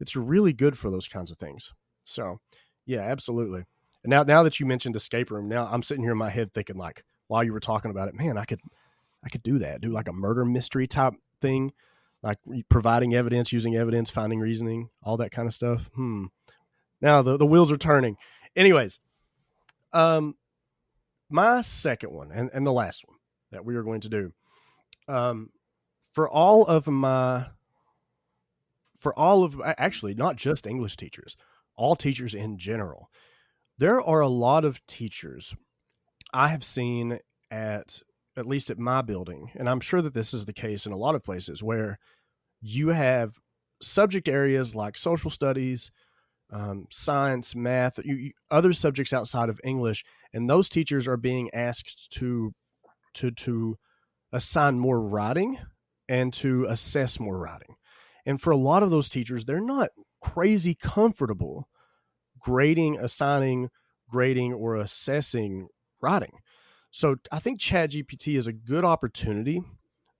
It's 0.00 0.16
really 0.16 0.52
good 0.52 0.76
for 0.76 0.90
those 0.90 1.08
kinds 1.08 1.30
of 1.30 1.38
things. 1.38 1.72
So, 2.04 2.40
yeah, 2.86 3.00
absolutely. 3.00 3.64
And 4.02 4.10
now, 4.10 4.24
now 4.24 4.42
that 4.42 4.58
you 4.58 4.66
mentioned 4.66 4.96
escape 4.96 5.30
room, 5.30 5.48
now 5.48 5.68
I'm 5.70 5.82
sitting 5.82 6.02
here 6.02 6.12
in 6.12 6.18
my 6.18 6.30
head 6.30 6.52
thinking 6.52 6.76
like, 6.76 7.04
while 7.28 7.44
you 7.44 7.52
were 7.52 7.60
talking 7.60 7.90
about 7.90 8.08
it, 8.08 8.14
man, 8.14 8.36
I 8.36 8.44
could, 8.44 8.60
I 9.24 9.28
could 9.28 9.42
do 9.42 9.58
that. 9.60 9.80
Do 9.80 9.90
like 9.90 10.08
a 10.08 10.12
murder 10.12 10.44
mystery 10.44 10.86
type 10.86 11.14
thing, 11.40 11.72
like 12.22 12.38
providing 12.68 13.14
evidence, 13.14 13.52
using 13.52 13.76
evidence, 13.76 14.10
finding 14.10 14.40
reasoning, 14.40 14.88
all 15.02 15.16
that 15.18 15.30
kind 15.30 15.46
of 15.46 15.54
stuff. 15.54 15.90
Hmm. 15.94 16.26
Now 17.00 17.22
the 17.22 17.36
the 17.36 17.46
wheels 17.46 17.72
are 17.72 17.76
turning. 17.76 18.16
Anyways, 18.54 19.00
um, 19.92 20.36
my 21.28 21.62
second 21.62 22.12
one 22.12 22.30
and 22.32 22.50
and 22.52 22.66
the 22.66 22.72
last 22.72 23.04
one 23.06 23.18
that 23.50 23.64
we 23.64 23.74
are 23.74 23.82
going 23.82 24.00
to 24.02 24.08
do, 24.08 24.32
um, 25.08 25.50
for 26.12 26.28
all 26.28 26.64
of 26.64 26.86
my, 26.86 27.46
for 28.96 29.18
all 29.18 29.44
of 29.44 29.60
actually 29.64 30.14
not 30.14 30.36
just 30.36 30.66
English 30.66 30.96
teachers, 30.96 31.36
all 31.76 31.96
teachers 31.96 32.34
in 32.34 32.58
general. 32.58 33.10
There 33.78 34.00
are 34.00 34.20
a 34.20 34.28
lot 34.28 34.64
of 34.64 34.84
teachers 34.86 35.54
I 36.32 36.48
have 36.48 36.62
seen 36.62 37.18
at 37.50 38.00
at 38.36 38.46
least 38.46 38.70
at 38.70 38.78
my 38.78 39.02
building, 39.02 39.50
and 39.56 39.68
I'm 39.68 39.80
sure 39.80 40.00
that 40.00 40.14
this 40.14 40.32
is 40.32 40.46
the 40.46 40.54
case 40.54 40.86
in 40.86 40.92
a 40.92 40.96
lot 40.96 41.14
of 41.14 41.22
places 41.22 41.62
where 41.62 41.98
you 42.62 42.88
have 42.88 43.34
subject 43.82 44.28
areas 44.28 44.74
like 44.74 44.96
social 44.96 45.30
studies, 45.30 45.90
um, 46.50 46.86
science, 46.90 47.54
math, 47.54 47.98
you, 48.04 48.14
you, 48.14 48.32
other 48.50 48.72
subjects 48.72 49.12
outside 49.12 49.48
of 49.48 49.60
English, 49.64 50.04
and 50.32 50.48
those 50.48 50.68
teachers 50.68 51.08
are 51.08 51.16
being 51.16 51.50
asked 51.52 52.10
to 52.12 52.52
to 53.14 53.30
to 53.32 53.76
assign 54.32 54.78
more 54.78 55.00
writing 55.00 55.58
and 56.08 56.32
to 56.34 56.64
assess 56.66 57.20
more 57.20 57.38
writing. 57.38 57.76
And 58.26 58.40
for 58.40 58.50
a 58.50 58.56
lot 58.56 58.82
of 58.82 58.90
those 58.90 59.08
teachers, 59.08 59.44
they're 59.44 59.60
not 59.60 59.90
crazy 60.20 60.74
comfortable 60.74 61.68
grading, 62.38 62.98
assigning, 62.98 63.70
grading, 64.08 64.52
or 64.52 64.76
assessing 64.76 65.68
writing. 66.00 66.32
So 66.90 67.16
I 67.30 67.38
think 67.38 67.60
ChatGPT 67.60 68.36
is 68.36 68.46
a 68.46 68.52
good 68.52 68.84
opportunity 68.84 69.62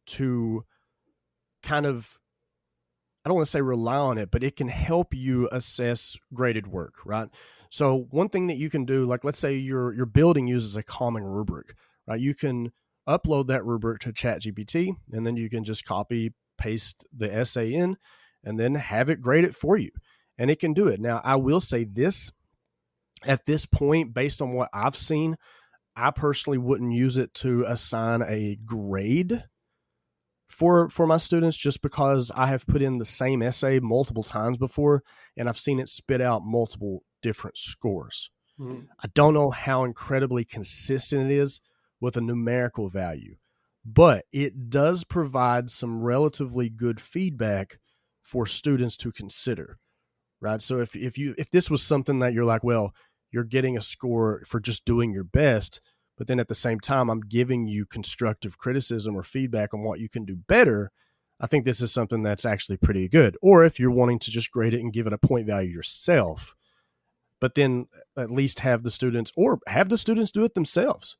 to 0.07 0.65
kind 1.63 1.87
of 1.87 2.19
I 3.25 3.29
don't 3.29 3.37
want 3.37 3.47
to 3.47 3.51
say 3.53 3.61
rely 3.61 3.97
on 3.97 4.19
it, 4.19 4.33
but 4.33 4.43
it 4.43 4.57
can 4.57 4.67
help 4.67 5.15
you 5.15 5.49
assess 5.53 6.17
graded 6.35 6.67
work, 6.67 6.95
right? 7.05 7.29
So 7.71 8.09
one 8.11 8.29
thing 8.29 8.49
that 8.49 8.57
you 8.57 8.69
can 8.69 8.85
do, 8.85 9.07
like 9.07 9.23
let's 9.23 9.39
say 9.39 9.55
your 9.55 9.95
your 9.95 10.07
building 10.07 10.49
uses 10.49 10.77
a 10.77 10.83
common 10.83 11.25
rubric, 11.25 11.75
right? 12.07 12.19
You 12.19 12.35
can 12.35 12.73
upload 13.09 13.49
that 13.49 13.65
rubric 13.65 14.01
to 14.01 14.13
ChatGPT, 14.13 14.95
and 15.13 15.27
then 15.27 15.37
you 15.37 15.51
can 15.51 15.65
just 15.65 15.85
copy 15.85 16.33
paste 16.59 17.05
the 17.17 17.33
essay 17.33 17.73
in, 17.73 17.97
and 18.45 18.59
then 18.59 18.75
have 18.75 19.11
it 19.11 19.21
grade 19.21 19.45
it 19.45 19.55
for 19.55 19.77
you 19.77 19.91
and 20.39 20.51
it 20.51 20.59
can 20.59 20.73
do 20.73 20.89
it. 20.89 21.01
Now, 21.01 21.21
I 21.23 21.37
will 21.37 21.61
say 21.61 21.85
this 21.85 22.31
at 23.25 23.47
this 23.47 23.67
point, 23.67 24.13
based 24.15 24.43
on 24.43 24.53
what 24.53 24.69
I've 24.73 24.97
seen, 24.97 25.37
I 25.95 26.11
personally 26.11 26.59
wouldn't 26.59 26.93
use 26.93 27.19
it 27.19 27.35
to 27.35 27.65
assign 27.67 28.23
a 28.23 28.59
grade 28.65 29.45
for 30.49 30.91
for 30.91 31.07
my 31.07 31.17
students 31.17 31.57
just 31.57 31.81
because 31.81 32.31
I 32.35 32.47
have 32.49 32.67
put 32.67 32.83
in 32.83 32.99
the 32.99 33.05
same 33.05 33.43
essay 33.43 33.79
multiple 33.81 34.23
times 34.23 34.59
before 34.59 35.03
and 35.37 35.49
I've 35.49 35.59
seen 35.59 35.81
it 35.81 35.89
spit 35.89 36.21
out 36.21 36.43
multiple 36.45 37.05
different 37.23 37.57
scores. 37.57 38.31
Mm-hmm. 38.61 38.85
I 39.03 39.09
don't 39.15 39.33
know 39.33 39.51
how 39.51 39.85
incredibly 39.85 40.45
consistent 40.45 41.31
it 41.31 41.35
is 41.35 41.61
with 42.03 42.19
a 42.19 42.21
numerical 42.21 42.91
value, 42.91 43.37
but 43.87 44.27
it 44.31 44.69
does 44.69 45.05
provide 45.05 45.71
some 45.71 46.03
relatively 46.03 46.69
good 46.69 47.01
feedback 47.01 47.79
for 48.21 48.47
students 48.47 48.99
to 48.99 49.11
consider 49.11 49.79
right? 50.43 50.61
So 50.61 50.81
if 50.81 50.95
if 50.95 51.17
you 51.17 51.35
if 51.39 51.51
this 51.51 51.71
was 51.71 51.83
something 51.83 52.19
that 52.19 52.35
you're 52.35 52.45
like, 52.45 52.63
well, 52.63 52.93
you're 53.31 53.45
getting 53.45 53.79
a 53.79 53.81
score 53.81 54.43
for 54.47 54.61
just 54.61 54.85
doing 54.85 55.13
your 55.13 55.25
best, 55.25 55.81
but 56.19 56.27
then 56.27 56.39
at 56.39 56.49
the 56.49 56.55
same 56.55 56.81
time, 56.81 57.09
I'm 57.09 57.21
giving 57.21 57.67
you 57.67 57.87
constructive 57.87 58.59
criticism 58.59 59.17
or 59.17 59.23
feedback 59.23 59.73
on 59.73 59.83
what 59.83 60.01
you 60.01 60.11
can 60.11 60.27
do 60.27 60.37
better. 60.37 60.91
I 61.41 61.47
think 61.47 61.65
this 61.65 61.81
is 61.81 61.93
something 61.93 62.23
that's 62.23 62.45
actually 62.45 62.77
pretty 62.77 63.09
good. 63.09 63.37
Or 63.41 63.65
if 63.65 63.81
you're 63.81 63.91
wanting 63.91 64.19
to 64.21 64.31
just 64.31 64.51
grade 64.51 64.75
it 64.75 64.81
and 64.81 64.93
give 64.93 65.07
it 65.07 65.13
a 65.13 65.19
point 65.19 65.47
value 65.47 65.71
yourself, 65.71 66.55
but 67.41 67.55
then 67.55 67.87
at 68.17 68.31
least 68.31 68.61
have 68.61 68.83
the 68.83 68.91
students 68.91 69.33
or 69.37 69.61
have 69.67 69.89
the 69.89 69.99
students 69.99 70.31
do 70.31 70.45
it 70.45 70.55
themselves. 70.55 71.17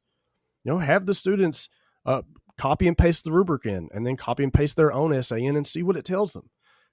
You 0.65 0.73
know, 0.73 0.79
have 0.79 1.07
the 1.07 1.15
students 1.15 1.69
uh, 2.05 2.23
copy 2.59 2.87
and 2.89 2.97
paste 2.97 3.25
the 3.25 3.33
rubric 3.33 3.67
in 3.67 3.89
and 3.93 4.07
then 4.07 4.17
copy 4.17 4.43
and 4.43 4.55
paste 4.55 4.77
their 4.77 4.93
own 4.93 5.13
essay 5.13 5.43
in 5.43 5.57
and 5.57 5.67
see 5.67 5.83
what 5.83 5.97
it 5.97 6.05
tells 6.05 6.33
them. 6.33 6.51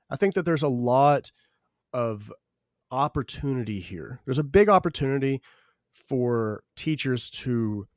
I 0.10 0.16
think 0.16 0.34
that 0.34 0.44
there's 0.44 0.64
a 0.64 0.68
lot 0.68 1.32
of 1.94 2.32
opportunity 2.92 3.80
here. 3.80 4.22
There's 4.26 4.40
a 4.40 4.44
big 4.44 4.70
opportunity 4.70 5.42
for 5.94 6.64
teachers 6.76 7.30
to 7.30 7.88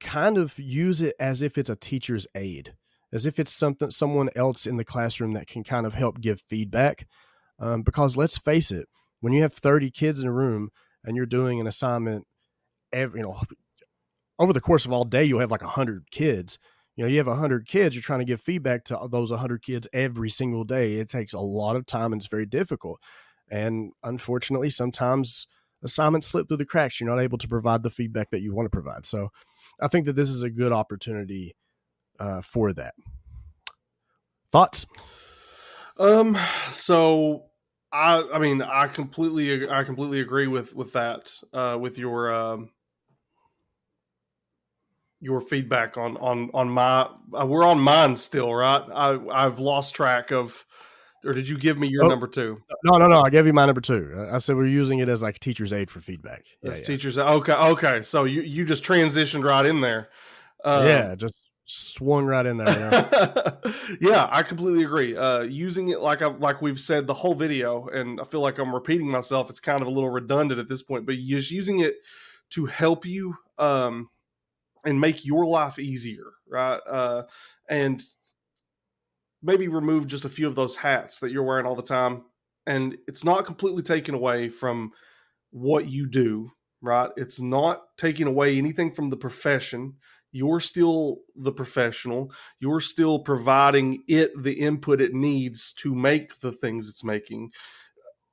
kind 0.00 0.38
of 0.38 0.58
use 0.58 1.02
it 1.02 1.14
as 1.20 1.42
if 1.42 1.58
it's 1.58 1.70
a 1.70 1.76
teacher's 1.76 2.26
aid, 2.34 2.74
as 3.12 3.26
if 3.26 3.38
it's 3.38 3.52
something 3.52 3.90
someone 3.90 4.30
else 4.34 4.66
in 4.66 4.76
the 4.76 4.84
classroom 4.84 5.34
that 5.34 5.46
can 5.46 5.62
kind 5.62 5.86
of 5.86 5.94
help 5.94 6.20
give 6.20 6.40
feedback. 6.40 7.06
Um, 7.58 7.82
because 7.82 8.16
let's 8.16 8.38
face 8.38 8.70
it, 8.70 8.88
when 9.20 9.32
you 9.32 9.42
have 9.42 9.52
30 9.52 9.90
kids 9.90 10.20
in 10.20 10.26
a 10.26 10.32
room 10.32 10.70
and 11.04 11.16
you're 11.16 11.26
doing 11.26 11.60
an 11.60 11.66
assignment, 11.66 12.26
every, 12.92 13.20
you 13.20 13.26
know, 13.26 13.40
over 14.40 14.54
the 14.54 14.60
course 14.60 14.86
of 14.86 14.92
all 14.92 15.04
day, 15.04 15.22
you'll 15.22 15.38
have 15.40 15.50
like 15.50 15.62
100 15.62 16.10
kids. 16.10 16.58
You 16.96 17.04
know 17.04 17.08
you 17.08 17.18
have 17.18 17.28
100 17.28 17.66
kids 17.68 17.94
you're 17.94 18.02
trying 18.02 18.18
to 18.18 18.24
give 18.24 18.40
feedback 18.40 18.84
to 18.86 18.98
those 19.10 19.30
100 19.30 19.62
kids 19.62 19.86
every 19.92 20.28
single 20.28 20.64
day. 20.64 20.94
It 20.94 21.08
takes 21.08 21.32
a 21.32 21.38
lot 21.38 21.76
of 21.76 21.86
time 21.86 22.12
and 22.12 22.20
it's 22.20 22.30
very 22.30 22.46
difficult. 22.46 23.00
And 23.48 23.92
unfortunately 24.02 24.70
sometimes 24.70 25.46
assignments 25.82 26.26
slip 26.26 26.48
through 26.48 26.56
the 26.58 26.66
cracks. 26.66 27.00
You're 27.00 27.08
not 27.08 27.22
able 27.22 27.38
to 27.38 27.48
provide 27.48 27.82
the 27.82 27.90
feedback 27.90 28.30
that 28.30 28.40
you 28.40 28.54
want 28.54 28.66
to 28.66 28.70
provide. 28.70 29.06
So 29.06 29.30
i 29.80 29.88
think 29.88 30.06
that 30.06 30.14
this 30.14 30.28
is 30.28 30.42
a 30.42 30.50
good 30.50 30.72
opportunity 30.72 31.54
uh, 32.18 32.40
for 32.40 32.72
that. 32.74 32.94
Thoughts? 34.50 34.84
Um 35.96 36.36
so 36.72 37.44
i 37.92 38.22
i 38.32 38.38
mean 38.38 38.62
i 38.62 38.86
completely 38.88 39.68
i 39.68 39.84
completely 39.84 40.20
agree 40.20 40.46
with 40.48 40.74
with 40.74 40.92
that 40.92 41.32
uh 41.52 41.76
with 41.80 41.98
your 41.98 42.32
um 42.32 42.70
your 45.20 45.40
feedback 45.40 45.96
on 45.96 46.16
on 46.16 46.50
on 46.54 46.68
my 46.68 47.08
uh, 47.38 47.46
we're 47.46 47.64
on 47.64 47.78
mine 47.78 48.16
still 48.16 48.52
right? 48.52 48.82
I 48.92 49.18
i've 49.32 49.58
lost 49.58 49.94
track 49.94 50.32
of 50.32 50.64
or 51.24 51.32
did 51.32 51.46
you 51.46 51.58
give 51.58 51.76
me 51.76 51.86
your 51.86 52.04
oh, 52.04 52.08
number 52.08 52.26
two? 52.26 52.62
No 52.84 52.96
no 52.96 53.06
no 53.06 53.20
i 53.20 53.30
gave 53.30 53.46
you 53.46 53.52
my 53.52 53.66
number 53.66 53.82
two. 53.82 54.26
I 54.30 54.38
said 54.38 54.56
we're 54.56 54.66
using 54.66 55.00
it 55.00 55.08
as 55.08 55.22
like 55.22 55.38
teacher's 55.38 55.72
aid 55.72 55.90
for 55.90 56.00
feedback. 56.00 56.44
Yeah, 56.62 56.74
yeah. 56.74 56.82
teachers 56.82 57.18
okay 57.18 57.52
okay 57.52 58.02
so 58.02 58.24
you 58.24 58.40
you 58.42 58.64
just 58.64 58.82
transitioned 58.82 59.44
right 59.44 59.66
in 59.66 59.80
there. 59.80 60.08
Um, 60.64 60.86
yeah 60.86 61.14
just 61.14 61.34
swung 61.66 62.24
right 62.24 62.46
in 62.46 62.56
there 62.56 62.68
yeah. 62.68 63.72
yeah 64.00 64.28
i 64.32 64.42
completely 64.42 64.82
agree. 64.82 65.16
Uh 65.16 65.42
using 65.42 65.90
it 65.90 66.00
like 66.00 66.20
i 66.20 66.26
like 66.26 66.60
we've 66.60 66.80
said 66.80 67.06
the 67.06 67.14
whole 67.14 67.34
video 67.34 67.86
and 67.88 68.20
i 68.20 68.24
feel 68.24 68.40
like 68.40 68.58
i'm 68.58 68.74
repeating 68.74 69.08
myself 69.08 69.48
it's 69.48 69.60
kind 69.60 69.80
of 69.80 69.86
a 69.86 69.90
little 69.90 70.10
redundant 70.10 70.58
at 70.58 70.68
this 70.68 70.82
point 70.82 71.06
but 71.06 71.14
just 71.14 71.52
using 71.52 71.78
it 71.78 71.94
to 72.50 72.66
help 72.66 73.06
you 73.06 73.36
um 73.58 74.08
and 74.84 75.00
make 75.00 75.24
your 75.24 75.46
life 75.46 75.78
easier, 75.78 76.32
right? 76.48 76.80
Uh, 76.90 77.22
and 77.68 78.02
maybe 79.42 79.68
remove 79.68 80.06
just 80.06 80.24
a 80.24 80.30
few 80.30 80.46
of 80.46 80.54
those 80.54 80.76
hats 80.76 81.20
that 81.20 81.30
you're 81.30 81.44
wearing 81.44 81.66
all 81.66 81.76
the 81.76 81.82
time. 81.82 82.24
And 82.66 82.96
it's 83.06 83.24
not 83.24 83.46
completely 83.46 83.82
taken 83.82 84.14
away 84.14 84.48
from 84.48 84.92
what 85.50 85.88
you 85.88 86.08
do, 86.08 86.50
right? 86.82 87.10
It's 87.16 87.40
not 87.40 87.82
taking 87.96 88.26
away 88.26 88.58
anything 88.58 88.92
from 88.92 89.10
the 89.10 89.16
profession. 89.16 89.94
You're 90.32 90.60
still 90.60 91.18
the 91.34 91.52
professional. 91.52 92.32
You're 92.60 92.80
still 92.80 93.18
providing 93.20 94.04
it 94.06 94.30
the 94.40 94.52
input 94.52 95.00
it 95.00 95.12
needs 95.12 95.72
to 95.78 95.94
make 95.94 96.40
the 96.40 96.52
things 96.52 96.88
it's 96.88 97.02
making. 97.02 97.50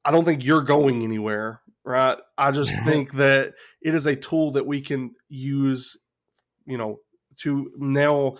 I 0.06 0.12
don't 0.12 0.26
think 0.26 0.44
you're 0.44 0.62
going 0.62 1.04
anywhere, 1.04 1.62
right? 1.84 2.18
I 2.38 2.52
just 2.52 2.74
think 2.86 3.14
that 3.14 3.54
it 3.82 3.96
is 3.96 4.06
a 4.06 4.16
tool 4.16 4.52
that 4.52 4.68
we 4.68 4.82
can 4.82 5.12
use 5.30 5.98
you 6.68 6.78
know, 6.78 7.00
to 7.38 7.72
now 7.78 8.38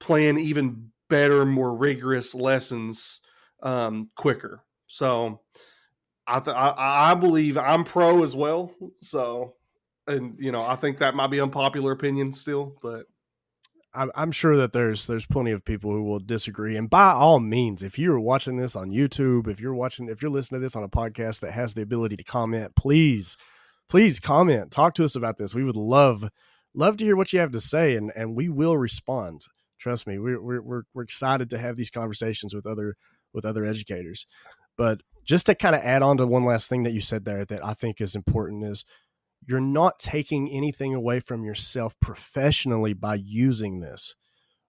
plan 0.00 0.38
even 0.38 0.90
better, 1.08 1.44
more 1.44 1.74
rigorous 1.74 2.34
lessons 2.34 3.20
um, 3.62 4.10
quicker. 4.16 4.62
So 4.86 5.40
I, 6.26 6.40
th- 6.40 6.56
I 6.56 6.74
I 6.76 7.14
believe 7.14 7.56
I'm 7.58 7.84
pro 7.84 8.22
as 8.22 8.34
well. 8.34 8.72
So 9.02 9.54
and 10.06 10.36
you 10.38 10.52
know 10.52 10.64
I 10.64 10.76
think 10.76 10.98
that 10.98 11.14
might 11.14 11.28
be 11.28 11.40
unpopular 11.40 11.92
opinion 11.92 12.32
still, 12.32 12.76
but 12.82 13.06
I'm 13.94 14.32
sure 14.32 14.56
that 14.58 14.72
there's 14.72 15.06
there's 15.06 15.26
plenty 15.26 15.50
of 15.50 15.64
people 15.64 15.90
who 15.90 16.04
will 16.04 16.20
disagree. 16.20 16.76
And 16.76 16.88
by 16.88 17.10
all 17.10 17.40
means, 17.40 17.82
if 17.82 17.98
you're 17.98 18.20
watching 18.20 18.56
this 18.56 18.76
on 18.76 18.90
YouTube, 18.90 19.48
if 19.48 19.60
you're 19.60 19.74
watching, 19.74 20.08
if 20.08 20.22
you're 20.22 20.30
listening 20.30 20.60
to 20.60 20.64
this 20.64 20.76
on 20.76 20.84
a 20.84 20.88
podcast 20.88 21.40
that 21.40 21.52
has 21.52 21.74
the 21.74 21.82
ability 21.82 22.16
to 22.18 22.24
comment, 22.24 22.76
please, 22.76 23.36
please 23.88 24.20
comment. 24.20 24.70
Talk 24.70 24.94
to 24.94 25.04
us 25.04 25.16
about 25.16 25.38
this. 25.38 25.54
We 25.54 25.64
would 25.64 25.76
love 25.76 26.28
love 26.74 26.96
to 26.98 27.04
hear 27.04 27.16
what 27.16 27.32
you 27.32 27.40
have 27.40 27.52
to 27.52 27.60
say, 27.60 27.96
and 27.96 28.12
and 28.14 28.36
we 28.36 28.48
will 28.48 28.76
respond. 28.76 29.42
Trust 29.78 30.06
me, 30.06 30.18
we're 30.18 30.40
we're 30.40 30.84
we're, 30.94 31.02
excited 31.02 31.50
to 31.50 31.58
have 31.58 31.76
these 31.76 31.90
conversations 31.90 32.54
with 32.54 32.66
other 32.66 32.96
with 33.32 33.44
other 33.44 33.64
educators. 33.64 34.26
But 34.76 35.00
just 35.24 35.46
to 35.46 35.54
kind 35.54 35.74
of 35.74 35.82
add 35.82 36.02
on 36.02 36.16
to 36.18 36.26
one 36.26 36.44
last 36.44 36.68
thing 36.68 36.84
that 36.84 36.92
you 36.92 37.00
said 37.00 37.24
there 37.24 37.44
that 37.44 37.64
I 37.64 37.74
think 37.74 38.00
is 38.00 38.16
important 38.16 38.64
is 38.64 38.84
you're 39.46 39.60
not 39.60 39.98
taking 39.98 40.50
anything 40.50 40.94
away 40.94 41.20
from 41.20 41.44
yourself 41.44 41.94
professionally 42.00 42.92
by 42.92 43.14
using 43.14 43.80
this 43.80 44.14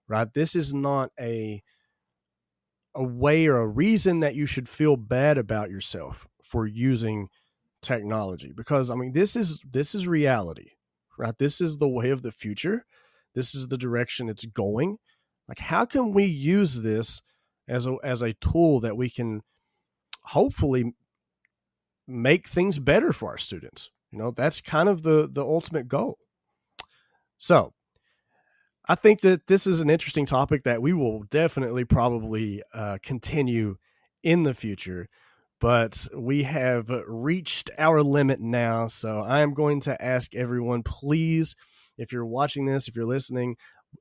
right 0.08 0.32
this 0.34 0.54
is 0.54 0.72
not 0.72 1.10
a 1.18 1.62
a 2.94 3.02
way 3.02 3.46
or 3.46 3.58
a 3.58 3.66
reason 3.66 4.20
that 4.20 4.34
you 4.34 4.46
should 4.46 4.68
feel 4.68 4.96
bad 4.96 5.38
about 5.38 5.70
yourself 5.70 6.26
for 6.42 6.66
using 6.66 7.28
technology 7.82 8.52
because 8.54 8.90
i 8.90 8.94
mean 8.94 9.12
this 9.12 9.36
is 9.36 9.60
this 9.70 9.94
is 9.94 10.06
reality 10.06 10.70
right? 11.20 11.38
This 11.38 11.60
is 11.60 11.76
the 11.76 11.88
way 11.88 12.10
of 12.10 12.22
the 12.22 12.32
future. 12.32 12.84
This 13.34 13.54
is 13.54 13.68
the 13.68 13.78
direction 13.78 14.28
it's 14.28 14.46
going. 14.46 14.98
Like 15.46 15.58
how 15.58 15.84
can 15.84 16.12
we 16.12 16.24
use 16.24 16.80
this 16.80 17.22
as 17.68 17.86
a 17.86 17.96
as 18.02 18.22
a 18.22 18.32
tool 18.34 18.80
that 18.80 18.96
we 18.96 19.10
can 19.10 19.42
hopefully 20.22 20.94
make 22.08 22.48
things 22.48 22.78
better 22.78 23.12
for 23.12 23.30
our 23.30 23.38
students? 23.38 23.90
You 24.10 24.18
know 24.18 24.30
that's 24.30 24.60
kind 24.60 24.88
of 24.88 25.02
the 25.02 25.28
the 25.30 25.42
ultimate 25.42 25.86
goal. 25.86 26.18
So 27.36 27.74
I 28.88 28.94
think 28.94 29.20
that 29.20 29.46
this 29.46 29.66
is 29.66 29.80
an 29.80 29.90
interesting 29.90 30.26
topic 30.26 30.64
that 30.64 30.82
we 30.82 30.92
will 30.92 31.22
definitely 31.24 31.84
probably 31.84 32.62
uh, 32.74 32.98
continue 33.02 33.76
in 34.22 34.42
the 34.42 34.54
future, 34.54 35.08
but 35.60 36.08
we 36.16 36.44
have 36.44 36.90
reached 37.06 37.70
our 37.78 38.02
limit 38.02 38.40
now. 38.40 38.86
So 38.86 39.20
I 39.20 39.40
am 39.40 39.54
going 39.54 39.80
to 39.82 40.02
ask 40.02 40.34
everyone, 40.34 40.82
please, 40.82 41.54
if 41.98 42.12
you're 42.12 42.26
watching 42.26 42.64
this, 42.64 42.88
if 42.88 42.96
you're 42.96 43.04
listening, 43.04 43.56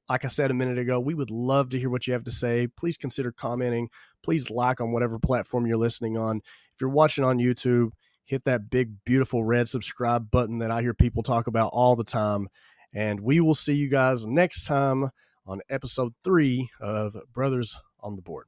like 0.08 0.24
I 0.24 0.30
said 0.30 0.52
a 0.52 0.56
minute 0.56 0.78
ago, 0.78 1.00
we 1.00 1.13
would 1.13 1.30
love 1.32 1.69
to 1.72 1.80
hear 1.80 1.89
what 1.89 2.08
you 2.08 2.13
have 2.13 2.24
to 2.24 2.32
say. 2.32 2.67
Please 2.67 2.98
consider 2.98 3.32
commenting. 3.32 3.89
Please 4.24 4.50
like 4.50 4.80
on 4.80 4.91
whatever 4.91 5.19
platform 5.19 5.65
you're 5.65 5.78
listening 5.78 6.17
on. 6.17 6.38
If 6.38 6.82
you're 6.82 6.89
watching 6.89 7.24
on 7.24 7.39
YouTube, 7.39 7.91
hit 8.24 8.45
that 8.45 8.69
big, 8.69 9.04
beautiful 9.04 9.43
red 9.43 9.67
subscribe 9.67 10.32
button 10.32 10.60
that 10.60 10.72
I 10.72 10.82
hear 10.82 10.93
people 10.93 11.24
talk 11.24 11.48
about 11.48 11.72
all 11.74 11.95
the 11.95 12.04
time. 12.04 12.48
And 12.93 13.19
we 13.19 13.41
will 13.41 13.56
see 13.56 13.74
you 13.74 13.89
guys 13.89 14.26
next 14.26 14.65
time 14.65 15.10
on 15.45 15.62
episode 15.69 16.13
three 16.24 16.69
of 16.80 17.17
Brothers 17.34 17.76
on 18.00 18.15
the 18.15 18.22
Board. 18.22 18.45